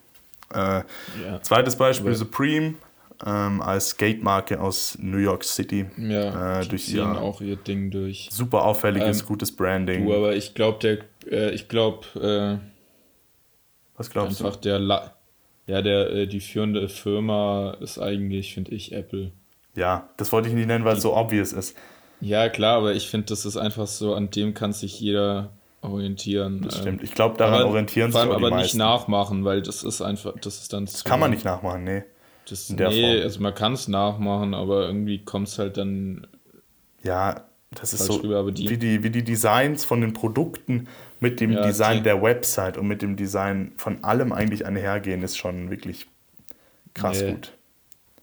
[0.55, 0.83] Äh,
[1.23, 1.43] ja.
[1.43, 2.75] Zweites Beispiel, aber Supreme.
[3.27, 5.87] Ähm, als Skate-Marke aus New York City.
[5.99, 8.29] Ja, äh, durch ziehen ihr auch ihr Ding durch.
[8.33, 10.07] Super auffälliges, ähm, gutes Branding.
[10.07, 10.99] Du, aber ich glaube, der,
[11.31, 12.67] äh, ich glaube, äh,
[13.97, 14.69] was glaubst einfach du?
[14.69, 15.15] der, La
[15.67, 19.31] ja, der, äh, die führende Firma ist eigentlich, finde ich, Apple.
[19.75, 21.77] Ja, das wollte ich nicht nennen, weil es so obvious ist.
[22.21, 25.51] Ja, klar, aber ich finde, das ist einfach so, an dem kann sich jeder
[25.83, 26.63] orientieren.
[26.63, 27.03] Das stimmt.
[27.03, 30.61] Ich glaube, daran aber, orientieren sich auch aber nicht nachmachen, weil das ist einfach, das
[30.61, 30.87] ist dann.
[30.87, 32.03] Das kann man nicht nachmachen, nee.
[32.51, 33.23] Das, nee, Form.
[33.23, 36.27] also man kann es nachmachen, aber irgendwie kommt es halt dann.
[37.03, 40.89] Ja, das ist so, rüber, die, wie, die, wie die Designs von den Produkten
[41.21, 45.23] mit dem ja, Design die, der Website und mit dem Design von allem eigentlich einhergehen,
[45.23, 46.07] ist schon wirklich
[46.95, 47.53] krass nee, gut.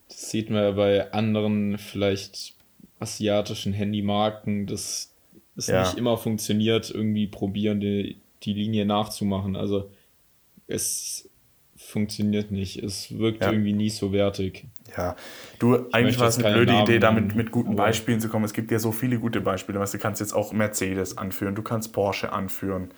[0.09, 2.55] Das sieht man ja bei anderen, vielleicht
[2.99, 5.13] asiatischen Handymarken, dass
[5.55, 5.84] es ja.
[5.84, 9.55] nicht immer funktioniert, irgendwie probieren, die, die Linie nachzumachen.
[9.55, 9.89] Also
[10.67, 11.30] es
[11.78, 12.82] funktioniert nicht.
[12.84, 13.51] Es wirkt ja.
[13.51, 14.65] irgendwie nie so wertig.
[14.97, 15.15] Ja,
[15.59, 18.45] du, ich eigentlich war es eine blöde Namen Idee, damit mit guten Beispielen zu kommen.
[18.45, 19.80] Es gibt ja so viele gute Beispiele.
[19.80, 22.89] Weißt, du kannst jetzt auch Mercedes anführen, du kannst Porsche anführen.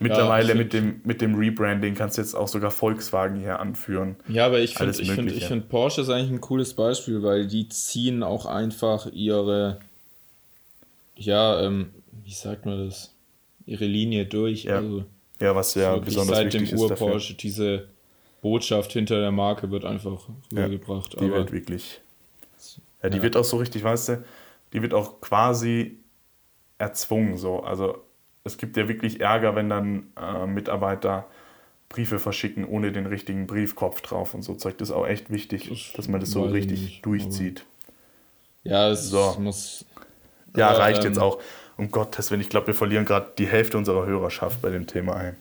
[0.00, 4.16] Mittlerweile ja, mit, dem, mit dem Rebranding kannst du jetzt auch sogar Volkswagen hier anführen.
[4.26, 7.46] Ja, aber ich finde, ich finde, ich finde Porsche ist eigentlich ein cooles Beispiel, weil
[7.46, 9.78] die ziehen auch einfach ihre,
[11.14, 11.90] ja, ähm,
[12.24, 13.12] wie sagt man das,
[13.66, 14.64] ihre Linie durch.
[14.64, 15.04] Ja, also,
[15.40, 17.93] ja was ja besonders seit wichtig dem Ur-Porsche diese
[18.44, 21.14] Botschaft hinter der Marke wird einfach rübergebracht.
[21.14, 22.02] Ja, die wird wirklich.
[23.02, 23.22] Ja, die ja.
[23.22, 24.24] wird auch so richtig, weißt du,
[24.74, 25.96] die wird auch quasi
[26.76, 27.38] erzwungen.
[27.38, 27.60] So.
[27.60, 28.04] Also
[28.44, 31.24] es gibt ja wirklich Ärger, wenn dann äh, Mitarbeiter
[31.88, 34.76] Briefe verschicken ohne den richtigen Briefkopf drauf und so Zeug.
[34.76, 37.64] Das ist auch echt wichtig, das dass man das so richtig nicht, durchzieht.
[38.62, 39.36] Ja, es so.
[39.38, 39.86] muss.
[40.54, 41.40] Ja, reicht ähm, jetzt auch.
[41.78, 45.16] Um Gottes Willen, ich glaube, wir verlieren gerade die Hälfte unserer Hörerschaft bei dem Thema
[45.16, 45.36] ein.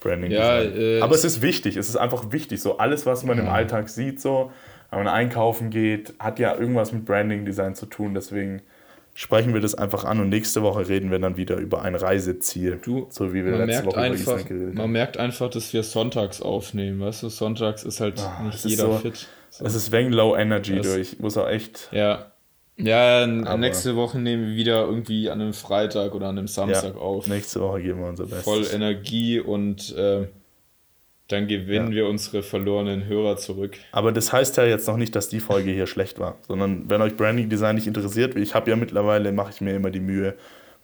[0.00, 2.60] Branding ja, äh, Aber es ist wichtig, es ist einfach wichtig.
[2.60, 3.44] So alles, was man ja.
[3.44, 4.52] im Alltag sieht, so,
[4.90, 8.14] wenn man einkaufen geht, hat ja irgendwas mit Branding Design zu tun.
[8.14, 8.62] Deswegen
[9.14, 12.78] sprechen wir das einfach an und nächste Woche reden wir dann wieder über ein Reiseziel.
[12.82, 14.76] Du, so wie wir letzte Woche einfach, über geredet haben.
[14.76, 17.00] Man merkt einfach, dass wir sonntags aufnehmen.
[17.00, 19.28] Weißt du, sonntags ist halt oh, nicht jeder so, fit.
[19.50, 19.64] So.
[19.64, 21.18] Es ist wegen Low Energy das, durch.
[21.18, 21.88] Muss auch echt.
[21.90, 22.30] Ja,
[22.78, 26.94] ja, Aber nächste Woche nehmen wir wieder irgendwie an einem Freitag oder an einem Samstag
[26.94, 27.26] ja, auf.
[27.26, 28.44] Nächste Woche geben wir unser Bestes.
[28.44, 30.26] Voll Energie und äh,
[31.28, 31.96] dann gewinnen ja.
[31.96, 33.76] wir unsere verlorenen Hörer zurück.
[33.92, 37.02] Aber das heißt ja jetzt noch nicht, dass die Folge hier schlecht war, sondern wenn
[37.02, 40.34] euch Branding Design nicht interessiert, ich habe ja mittlerweile, mache ich mir immer die Mühe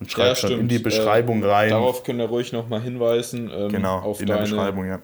[0.01, 1.70] und schreibe ja, schon in die Beschreibung äh, rein.
[1.70, 3.51] Darauf können wir ruhig nochmal hinweisen.
[3.55, 5.01] Ähm, genau, auf in deine, der Beschreibung, ja.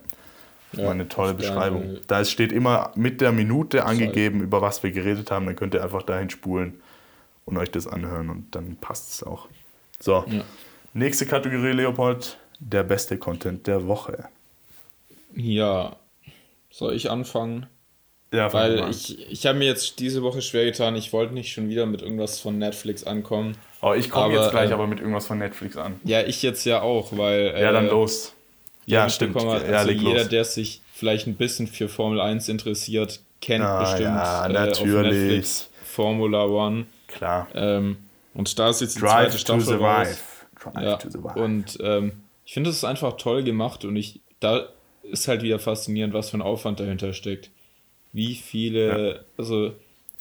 [0.72, 1.98] Ja, eine tolle Beschreibung.
[2.06, 5.46] Da steht immer mit der Minute angegeben, über was wir geredet haben.
[5.46, 6.80] Dann könnt ihr einfach dahin spulen
[7.44, 9.48] und euch das anhören und dann passt es auch.
[9.98, 10.44] So, ja.
[10.94, 12.38] nächste Kategorie, Leopold.
[12.60, 14.28] Der beste Content der Woche.
[15.34, 15.96] Ja,
[16.68, 17.66] soll ich anfangen?
[18.32, 20.94] Ja, Weil ich, ich habe mir jetzt diese Woche schwer getan.
[20.94, 23.56] Ich wollte nicht schon wieder mit irgendwas von Netflix ankommen.
[23.82, 25.98] Oh, ich komme jetzt gleich äh, aber mit irgendwas von Netflix an.
[26.04, 27.54] Ja, ich jetzt ja auch, weil.
[27.60, 28.34] ja, dann äh, los.
[28.90, 29.36] Ja, stimmt.
[29.36, 30.28] Hat, also ja, jeder, los.
[30.28, 34.94] der sich vielleicht ein bisschen für Formel 1 interessiert, kennt ah, bestimmt ja, natürlich.
[34.94, 36.86] Äh, auf Netflix Formula One.
[37.08, 37.48] Klar.
[37.54, 37.96] Ähm,
[38.34, 40.18] und da ist jetzt die Drive zweite Staffel raus.
[40.62, 40.96] Drive ja.
[40.96, 41.40] to survive.
[41.40, 42.12] Und ähm,
[42.44, 44.68] ich finde, es ist einfach toll gemacht und ich, da
[45.02, 47.50] ist halt wieder faszinierend, was für ein Aufwand dahinter steckt.
[48.12, 49.20] Wie viele, ja.
[49.36, 49.72] also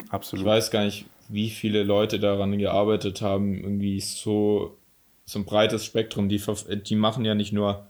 [0.09, 0.45] Absolut.
[0.45, 4.77] ich weiß gar nicht, wie viele Leute daran gearbeitet haben, irgendwie so,
[5.25, 6.29] so ein breites Spektrum.
[6.29, 6.41] Die,
[6.85, 7.87] die machen ja nicht nur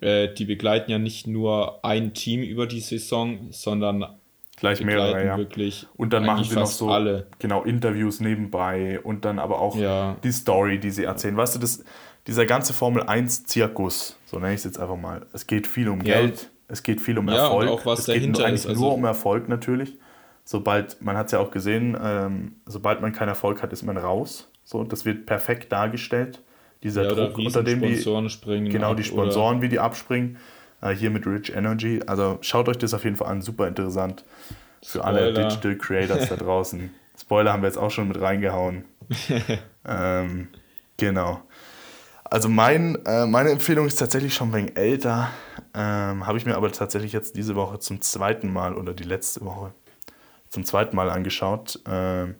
[0.00, 4.04] äh, die begleiten ja nicht nur ein Team über die Saison, sondern
[4.56, 5.36] gleich mehrere, ja.
[5.36, 7.26] wirklich Und dann machen sie noch so alle.
[7.38, 10.16] genau Interviews nebenbei und dann aber auch Ja.
[10.22, 11.36] die Story, die sie erzählen.
[11.36, 11.84] Weißt du, das,
[12.26, 15.26] dieser ganze Formel 1 Zirkus, so nenne ich es jetzt einfach mal.
[15.32, 16.20] Es geht viel um Ja.
[16.20, 17.68] Geld, es geht viel um Ja, Erfolg.
[17.68, 19.98] auch was es geht dahinter nur, eigentlich ist, also- nur um Erfolg natürlich.
[20.46, 23.96] Sobald, man hat es ja auch gesehen, ähm, sobald man keinen Erfolg hat, ist man
[23.96, 24.50] raus.
[24.62, 26.42] So, das wird perfekt dargestellt.
[26.84, 28.70] Dieser Ja, Druck, unter dem die, Sponsoren springen.
[28.70, 30.36] Genau, die Sponsoren, wie die abspringen.
[30.80, 32.00] Äh, hier mit Rich Energy.
[32.06, 34.24] Also schaut euch das auf jeden Fall an, super interessant.
[34.84, 35.48] Für alle Spoiler.
[35.48, 36.90] Digital Creators da draußen.
[37.20, 38.84] Spoiler haben wir jetzt auch schon mit reingehauen.
[39.86, 40.48] ähm,
[40.98, 41.40] genau.
[42.24, 45.30] Also mein, äh, meine Empfehlung ist tatsächlich schon ein wenig älter.
[45.72, 49.42] Ähm, Habe ich mir aber tatsächlich jetzt diese Woche zum zweiten Mal oder die letzte
[49.42, 49.72] Woche
[50.50, 51.80] zum zweiten Mal angeschaut.
[51.86, 52.34] Ähm,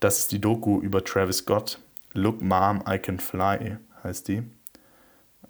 [0.00, 1.78] das ist die Doku über Travis Scott.
[2.16, 4.42] Look Mom, I Can Fly heißt die.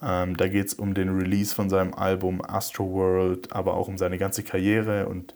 [0.03, 3.97] Ähm, da geht es um den Release von seinem Album Astro World, aber auch um
[3.97, 5.35] seine ganze Karriere und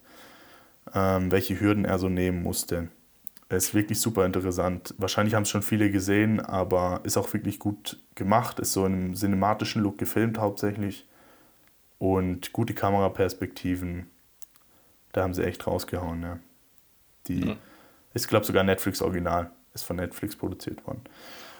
[0.95, 2.89] ähm, welche Hürden er so nehmen musste.
[3.49, 4.95] Es ist wirklich super interessant.
[4.99, 8.61] Wahrscheinlich haben es schon viele gesehen, aber ist auch wirklich gut gemacht.
[8.61, 11.09] Ist so in einem cinematischen Look gefilmt hauptsächlich.
[11.99, 14.09] Und gute Kameraperspektiven.
[15.13, 16.39] Da haben sie echt rausgehauen, ja.
[17.27, 17.57] Die Ja.
[18.15, 19.51] ist, glaube sogar Netflix Original.
[19.75, 21.03] Ist von Netflix produziert worden.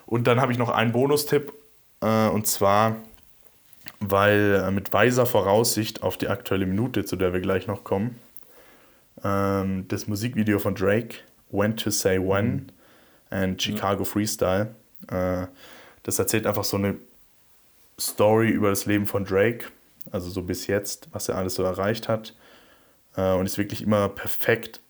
[0.07, 1.53] Und dann habe ich noch einen Bonustipp.
[2.01, 2.97] Äh, und zwar,
[4.01, 8.19] weil äh, mit weiser Voraussicht auf die aktuelle Minute, zu der wir gleich noch kommen,
[9.23, 11.17] ähm, das Musikvideo von Drake,
[11.51, 12.73] When to Say When
[13.31, 14.75] and Chicago Freestyle,
[15.09, 15.47] äh,
[16.03, 16.97] das erzählt einfach so eine
[17.99, 19.67] Story über das Leben von Drake,
[20.11, 22.35] also so bis jetzt, was er alles so erreicht hat.
[23.17, 24.81] Äh, und ist wirklich immer perfekt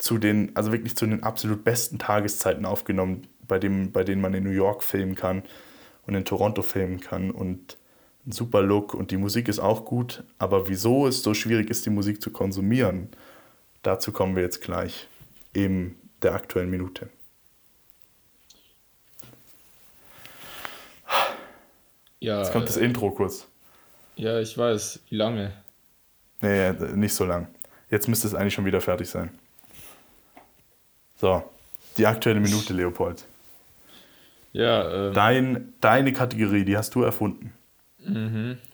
[0.00, 4.32] zu den, also wirklich zu den absolut besten Tageszeiten aufgenommen, bei, dem, bei denen man
[4.32, 5.42] in New York filmen kann
[6.06, 7.30] und in Toronto filmen kann.
[7.30, 7.76] Und
[8.26, 10.24] ein super Look und die Musik ist auch gut.
[10.38, 13.10] Aber wieso es so schwierig ist, die Musik zu konsumieren,
[13.82, 15.06] dazu kommen wir jetzt gleich
[15.52, 17.10] in der aktuellen Minute.
[22.20, 23.46] Ja, Jetzt kommt das äh, Intro kurz.
[24.16, 25.00] ja, ich weiß.
[25.10, 25.52] Wie lange?
[26.40, 27.48] Nee, nicht so lang.
[27.90, 29.30] Jetzt müsste es eigentlich schon wieder fertig sein.
[31.20, 31.42] So,
[31.98, 33.26] die aktuelle Minute, Leopold.
[34.52, 37.52] Ja, ähm, Dein, deine Kategorie, die hast du erfunden.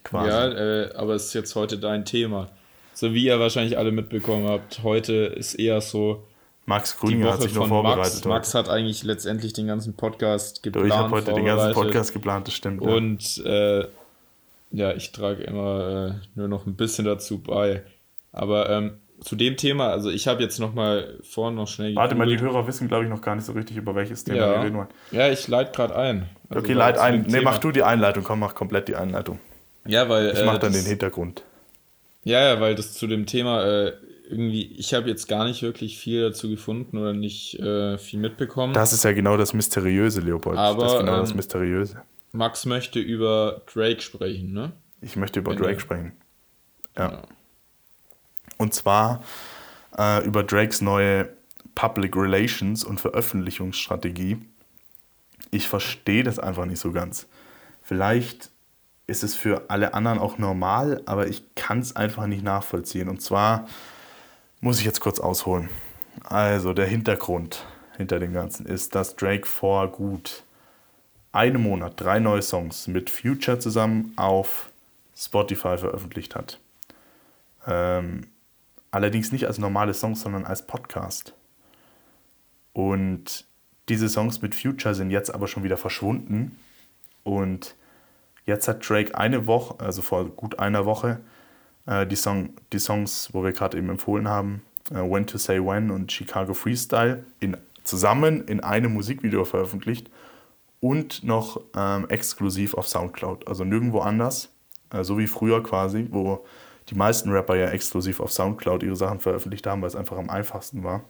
[0.05, 0.29] Quasi.
[0.31, 2.49] ja äh, aber es ist jetzt heute dein Thema.
[2.95, 6.25] So wie ihr wahrscheinlich alle mitbekommen habt, heute ist eher so
[6.67, 8.25] Max Grüninger hat sich von vorbereitet.
[8.25, 8.25] Max.
[8.25, 10.87] Max hat eigentlich letztendlich den ganzen Podcast geplant.
[10.87, 11.73] ich habe heute den ganzen.
[11.73, 12.83] Podcast geplant, das stimmt.
[12.83, 12.89] ja.
[12.89, 13.89] Und äh,
[14.71, 17.83] ja, ich trage immer äh, nur noch ein bisschen dazu bei.
[18.33, 22.14] Aber ähm, zu dem Thema, also ich habe jetzt noch mal vorhin noch schnell Warte
[22.14, 22.55] mal, die gegoogelt.
[22.55, 24.53] Hörer wissen, glaube ich, noch gar nicht so richtig, über welches Thema Ja.
[24.53, 24.89] wir reden wollen.
[25.11, 26.29] Ja, ich leite gerade ein.
[26.49, 27.23] Also Okay, da leit zu ein.
[27.23, 27.51] Nee, Thema.
[27.51, 28.25] mach du die Einleitung.
[28.25, 29.39] Komm, mach komplett die Einleitung.
[29.87, 31.43] Ja, weil Ich äh, mach dann das- den Hintergrund.
[32.25, 33.93] Ja, ja, weil das zu dem Thema äh,
[34.29, 38.75] irgendwie, ich habe jetzt gar nicht wirklich viel dazu gefunden oder nicht äh, viel mitbekommen.
[38.75, 40.59] Das ist ja genau das Mysteriöse, Leopold.
[40.59, 42.03] Aber, das ist genau das ähm, Mysteriöse.
[42.33, 44.73] Max möchte über Drake sprechen, ne?
[45.01, 46.12] Ich möchte über Drake sprechen.
[46.99, 47.11] Ja.
[47.12, 47.23] Ja.
[48.59, 49.23] Und zwar
[49.99, 51.29] äh, über Drakes neue
[51.75, 54.39] Public Relations und Veröffentlichungsstrategie.
[55.51, 57.27] Ich verstehe das einfach nicht so ganz.
[57.83, 58.51] Vielleicht
[59.07, 63.09] ist es für alle anderen auch normal, aber ich kann es einfach nicht nachvollziehen.
[63.09, 63.67] Und zwar
[64.61, 65.69] muss ich jetzt kurz ausholen.
[66.25, 67.65] Also der Hintergrund
[67.97, 70.43] hinter dem Ganzen ist, dass Drake vor gut
[71.33, 74.71] einem Monat drei neue Songs mit Future zusammen auf
[75.15, 76.59] Spotify veröffentlicht hat.
[77.67, 78.27] Ähm,
[78.97, 81.35] allerdings nicht als normale Songs, sondern als Podcast.
[82.73, 83.45] Und
[83.91, 86.59] diese Songs mit Future sind jetzt aber schon wieder verschwunden.
[87.23, 87.77] Und
[88.47, 91.21] jetzt hat Drake eine Woche, also vor gut einer Woche,
[91.85, 95.61] äh, die, Song, die Songs, wo wir gerade eben empfohlen haben, äh, When to Say
[95.61, 100.11] When und Chicago Freestyle, in, zusammen in einem Musikvideo veröffentlicht
[100.81, 104.49] und noch ähm, exklusiv auf Soundcloud, also nirgendwo anders,
[104.91, 106.47] äh, so wie früher quasi, wo
[106.89, 110.30] die meisten Rapper ja exklusiv auf Soundcloud ihre Sachen veröffentlicht haben, weil es einfach am
[110.30, 111.03] einfachsten war.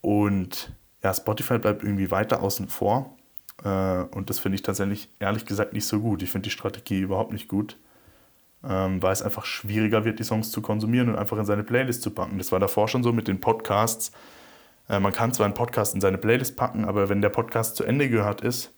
[0.00, 3.14] Und ja, Spotify bleibt irgendwie weiter außen vor.
[3.62, 6.22] Äh, und das finde ich tatsächlich ehrlich gesagt nicht so gut.
[6.22, 7.76] Ich finde die Strategie überhaupt nicht gut,
[8.66, 12.02] ähm, weil es einfach schwieriger wird, die Songs zu konsumieren und einfach in seine Playlist
[12.02, 12.38] zu packen.
[12.38, 14.12] Das war davor schon so mit den Podcasts.
[14.88, 17.84] Äh, man kann zwar einen Podcast in seine Playlist packen, aber wenn der Podcast zu
[17.84, 18.72] Ende gehört ist,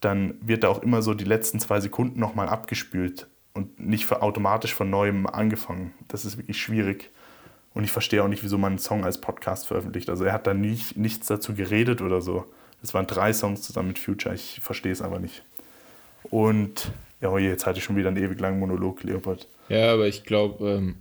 [0.00, 4.74] dann wird da auch immer so die letzten zwei Sekunden nochmal abgespült und nicht automatisch
[4.74, 5.94] von neuem angefangen.
[6.08, 7.10] Das ist wirklich schwierig.
[7.74, 10.08] Und ich verstehe auch nicht, wieso man einen Song als Podcast veröffentlicht.
[10.08, 12.44] Also er hat da nicht, nichts dazu geredet oder so.
[12.82, 14.34] Es waren drei Songs zusammen mit Future.
[14.34, 15.42] Ich verstehe es aber nicht.
[16.30, 16.90] Und
[17.20, 19.46] ja, oh je, jetzt hatte ich schon wieder einen ewig langen Monolog, Leopold.
[19.68, 20.96] Ja, aber ich glaube, ähm,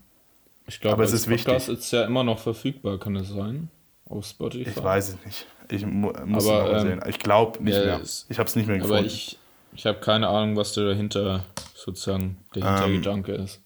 [0.67, 1.83] Ich glaube, aber es ist Podcast wichtig.
[1.83, 3.69] ist ja immer noch verfügbar, kann es sein?
[4.07, 4.69] Auf Spotify?
[4.69, 5.45] Ich weiß es nicht.
[5.69, 7.01] Ich mu muss aber, es ähm, sehen.
[7.07, 8.01] Ich glaube nicht ja, mehr.
[8.29, 8.97] Ich habe es nicht mehr gefunden.
[8.97, 9.37] Aber ich,
[9.75, 11.43] ich habe keine Ahnung, was dahinter
[11.85, 13.61] sozusagen der Hintergedanke ähm, ist.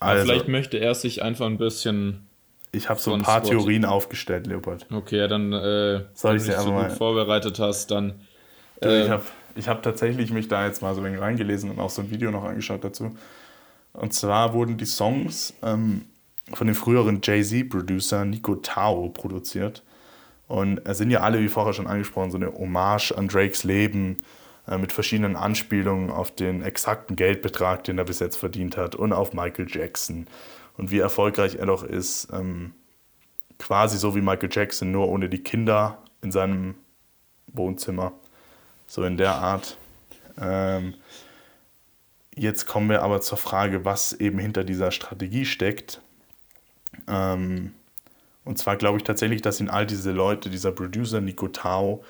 [0.00, 2.26] Also, vielleicht möchte er sich einfach ein bisschen.
[2.72, 4.86] Ich habe so ein paar Theorien aufgestellt, Leopold.
[4.90, 8.20] Okay, dann, äh, Soll wenn du dich so gut vorbereitet hast, dann.
[8.82, 9.22] Äh, ich habe
[9.56, 12.10] ich hab tatsächlich mich da jetzt mal so ein wenig reingelesen und auch so ein
[12.10, 13.16] Video noch angeschaut dazu.
[13.92, 16.02] Und zwar wurden die Songs ähm,
[16.52, 19.82] von dem früheren Jay-Z-Producer Nico Tao produziert.
[20.46, 24.22] Und es sind ja alle, wie vorher schon angesprochen, so eine Hommage an Drakes Leben
[24.76, 29.32] mit verschiedenen Anspielungen auf den exakten Geldbetrag, den er bis jetzt verdient hat und auf
[29.32, 30.26] Michael Jackson.
[30.76, 32.74] Und wie erfolgreich er doch ist, ähm,
[33.58, 36.74] quasi so wie Michael Jackson, nur ohne die Kinder in seinem
[37.46, 38.12] Wohnzimmer.
[38.86, 39.76] So in der Art.
[40.40, 40.94] Ähm,
[42.34, 46.00] jetzt kommen wir aber zur Frage, was eben hinter dieser Strategie steckt.
[47.06, 47.74] Ähm,
[48.44, 52.04] und zwar glaube ich tatsächlich, dass ihn all diese Leute, dieser Producer Nico Tao,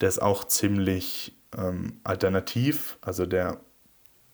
[0.00, 2.98] der ist auch ziemlich ähm, alternativ.
[3.00, 3.58] Also der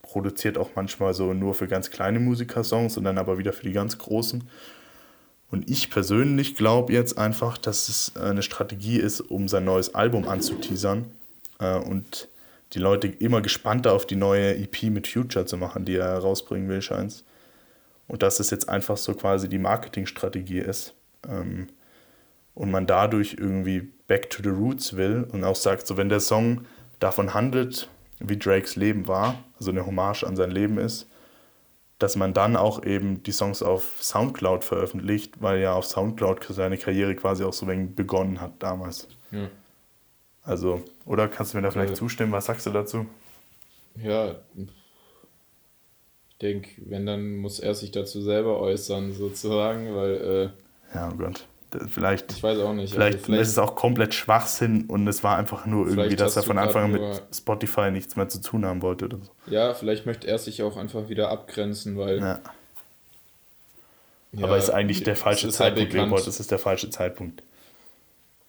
[0.02, 3.62] produziert auch manchmal so nur für ganz kleine Musiker Songs und dann aber wieder für
[3.62, 4.44] die ganz großen.
[5.50, 10.28] Und ich persönlich glaube jetzt einfach, dass es eine Strategie ist, um sein neues Album
[10.28, 11.06] anzuteasern
[11.58, 12.28] äh, und
[12.72, 16.68] die Leute immer gespannter auf die neue EP mit Future zu machen, die er rausbringen
[16.68, 17.24] will, scheint
[18.06, 20.94] Und dass es jetzt einfach so quasi die Marketingstrategie ist.
[21.28, 21.68] Ähm,
[22.54, 26.20] und man dadurch irgendwie back to the roots will und auch sagt, so wenn der
[26.20, 26.66] Song
[27.00, 27.88] davon handelt,
[28.20, 31.08] wie Drakes Leben war, also eine Hommage an sein Leben ist,
[31.98, 36.78] dass man dann auch eben die Songs auf Soundcloud veröffentlicht, weil ja auf Soundcloud seine
[36.78, 39.08] Karriere quasi auch so wenig begonnen hat damals.
[39.32, 39.48] Ja.
[40.42, 41.96] Also, oder kannst du mir da vielleicht ja.
[41.96, 42.32] zustimmen?
[42.32, 43.06] Was sagst du dazu?
[43.96, 50.52] Ja, ich denke, wenn, dann muss er sich dazu selber äußern, sozusagen, weil.
[50.92, 51.46] Äh, ja, oh Gott.
[51.88, 52.92] Vielleicht, ich weiß auch nicht.
[52.92, 56.36] Vielleicht, also vielleicht ist es auch komplett Schwachsinn und es war einfach nur irgendwie, dass
[56.36, 59.04] er von Anfang an mit Spotify nichts mehr zu tun haben wollte.
[59.04, 59.30] Oder so.
[59.46, 62.18] Ja, vielleicht möchte er sich auch einfach wieder abgrenzen, weil.
[62.18, 62.40] Ja.
[64.32, 66.26] Ja, aber ist eigentlich der falsche halt Zeitpunkt, halt Leopold.
[66.26, 67.42] Das ist der falsche Zeitpunkt.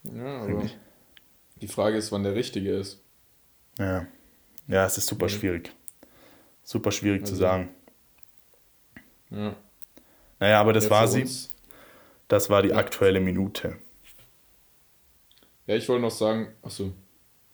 [0.03, 0.63] Ja, aber
[1.59, 2.99] die Frage ist, wann der richtige ist.
[3.79, 4.05] Ja.
[4.67, 5.29] Ja, es ist super mhm.
[5.29, 5.71] schwierig.
[6.63, 7.33] Super schwierig also.
[7.33, 7.69] zu sagen.
[9.31, 9.55] Ja.
[10.39, 11.27] Naja, aber das ja, war sie.
[12.31, 13.75] Das war die aktuelle Minute.
[15.67, 16.93] Ja, ich wollte noch sagen, achso.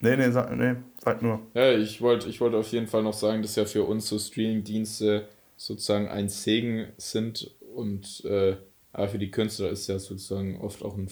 [0.01, 1.41] Nee, nee, sag, nee, sag nur.
[1.55, 4.19] Ja, ich wollte ich wollt auf jeden Fall noch sagen, dass ja für uns so
[4.19, 8.55] Streaming-Dienste sozusagen ein Segen sind und äh,
[8.93, 11.09] aber für die Künstler ist ja sozusagen oft auch ein,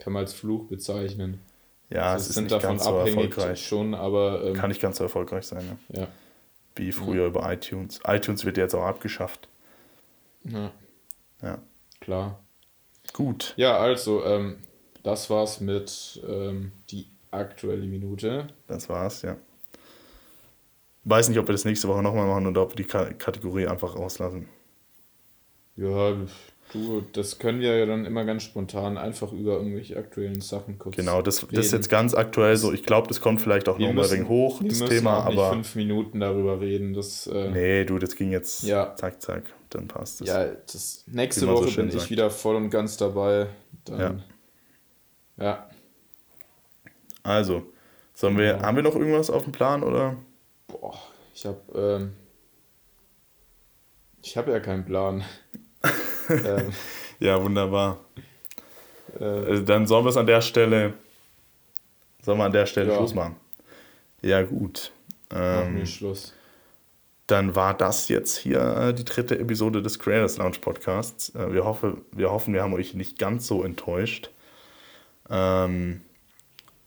[0.00, 1.38] kann man als Fluch bezeichnen.
[1.88, 3.64] Ja, also es ist nicht davon ganz so erfolgreich.
[3.64, 5.78] Schon, aber, ähm, kann nicht ganz so erfolgreich sein.
[5.92, 6.00] Ja.
[6.00, 6.08] ja.
[6.74, 7.28] Wie früher ja.
[7.28, 8.00] über iTunes.
[8.04, 9.46] iTunes wird jetzt auch abgeschafft.
[10.42, 10.72] Ja.
[11.42, 11.58] Ja.
[12.00, 12.40] Klar.
[13.12, 13.54] Gut.
[13.56, 14.56] Ja, also, ähm,
[15.02, 18.48] das war's mit ähm, die aktuelle Minute.
[18.66, 19.36] Das war's, ja.
[21.04, 23.68] Weiß nicht, ob wir das nächste Woche nochmal machen oder ob wir die K Kategorie
[23.68, 24.48] einfach rauslassen.
[25.76, 26.16] Ja,
[26.72, 30.96] du, das können wir ja dann immer ganz spontan einfach über irgendwelche aktuellen Sachen kurz
[30.96, 31.54] Genau, das, reden.
[31.54, 32.72] das ist jetzt ganz aktuell so.
[32.72, 35.34] Ich glaube, das kommt vielleicht auch nochmal wegen hoch, das Thema, auch aber.
[35.34, 36.94] Nicht fünf Minuten darüber reden.
[36.94, 38.96] Das, äh, nee, du, das ging jetzt ja.
[38.96, 40.28] zack, zack dann passt es.
[40.28, 42.04] Ja, das, nächste Woche so bin sagt.
[42.04, 43.48] ich wieder voll und ganz dabei.
[43.84, 44.24] Dann,
[45.38, 45.44] ja.
[45.44, 45.70] ja.
[47.22, 47.72] Also,
[48.14, 50.16] sollen wir, haben wir noch irgendwas auf dem Plan oder?
[50.68, 50.96] Boah,
[51.34, 52.12] ich habe ähm,
[54.22, 55.24] ich habe ja keinen Plan.
[56.28, 56.72] ähm,
[57.20, 58.04] ja, wunderbar.
[59.18, 60.94] Äh, also dann sollen wir es an der Stelle,
[62.22, 62.96] sollen wir an der Stelle ja.
[62.96, 63.36] Schluss machen.
[64.22, 64.92] Ja, gut.
[65.30, 66.35] Ähm, Machen wir Schluss
[67.26, 71.34] dann war das jetzt hier äh, die dritte Episode des Creators Lounge Podcasts.
[71.34, 74.30] Äh, wir, hoffe, wir hoffen, wir haben euch nicht ganz so enttäuscht.
[75.28, 76.02] Ähm,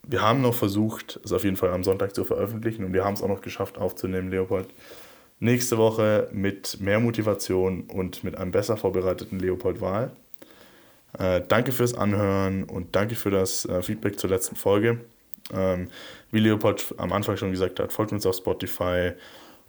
[0.03, 3.13] wir haben noch versucht, es auf jeden Fall am Sonntag zu veröffentlichen und wir haben
[3.13, 4.67] es auch noch geschafft aufzunehmen, Leopold.
[5.41, 10.11] Nächste Woche mit mehr Motivation und mit einem besser vorbereiteten Leopold Wahl.
[11.17, 14.99] Äh, danke fürs Anhören und danke für das äh, Feedback zur letzten Folge.
[15.51, 15.89] Ähm,
[16.31, 19.13] wie Leopold am Anfang schon gesagt hat, folgt uns auf Spotify,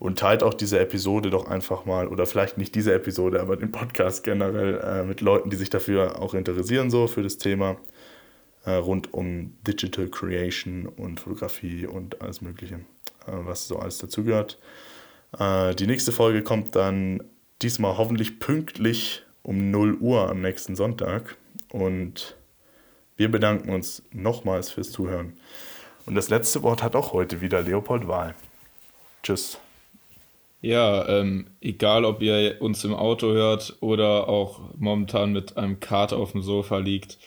[0.01, 3.71] und teilt auch diese Episode doch einfach mal, oder vielleicht nicht diese Episode, aber den
[3.71, 7.77] Podcast generell äh, mit Leuten, die sich dafür auch interessieren, so für das Thema
[8.65, 12.77] äh, rund um Digital Creation und Fotografie und alles Mögliche,
[13.27, 14.59] äh, was so alles dazugehört.
[15.39, 17.23] Äh, die nächste Folge kommt dann
[17.61, 21.37] diesmal hoffentlich pünktlich um 0 Uhr am nächsten Sonntag
[21.69, 22.37] und
[23.17, 25.35] wir bedanken uns nochmals fürs Zuhören.
[26.07, 28.35] Und das letzte Wort hat auch heute wieder Leopold Wahl.
[29.23, 29.59] Tschüss.
[30.63, 36.19] Ja, ähm, egal ob ihr uns im Auto hört oder auch momentan mit einem Kater
[36.19, 37.19] auf dem Sofa liegt.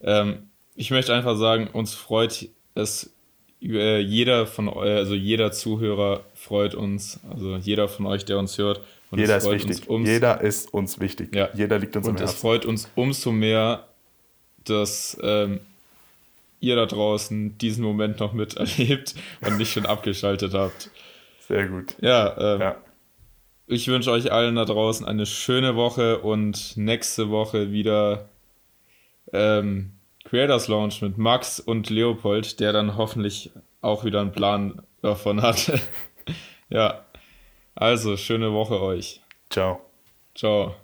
[0.00, 3.12] Ähm, ich möchte einfach sagen, uns freut es,
[3.60, 8.58] äh, jeder von euch, also jeder Zuhörer freut uns, also jeder von euch, der uns
[8.58, 8.80] hört.
[9.10, 9.80] Und jeder ist wichtig.
[9.88, 11.34] jeder ist uns wichtig.
[11.34, 11.48] Ja.
[11.54, 12.30] Jeder liegt uns und am Herzen.
[12.30, 13.88] Und es freut uns umso mehr,
[14.64, 15.60] dass ähm,
[16.60, 20.90] ihr da draußen diesen Moment noch miterlebt und nicht schon abgeschaltet habt.
[21.48, 21.96] Sehr gut.
[22.02, 22.76] Ja, ähm, ja.
[23.66, 28.28] ich wünsche euch allen da draußen eine schöne Woche und nächste Woche wieder
[29.32, 29.92] ähm,
[30.24, 35.72] Creators Lounge mit Max und Leopold, der dann hoffentlich auch wieder einen Plan davon hat.
[36.68, 37.06] ja,
[37.74, 39.22] also schöne Woche euch.
[39.48, 39.80] Ciao.
[40.34, 40.74] Ciao.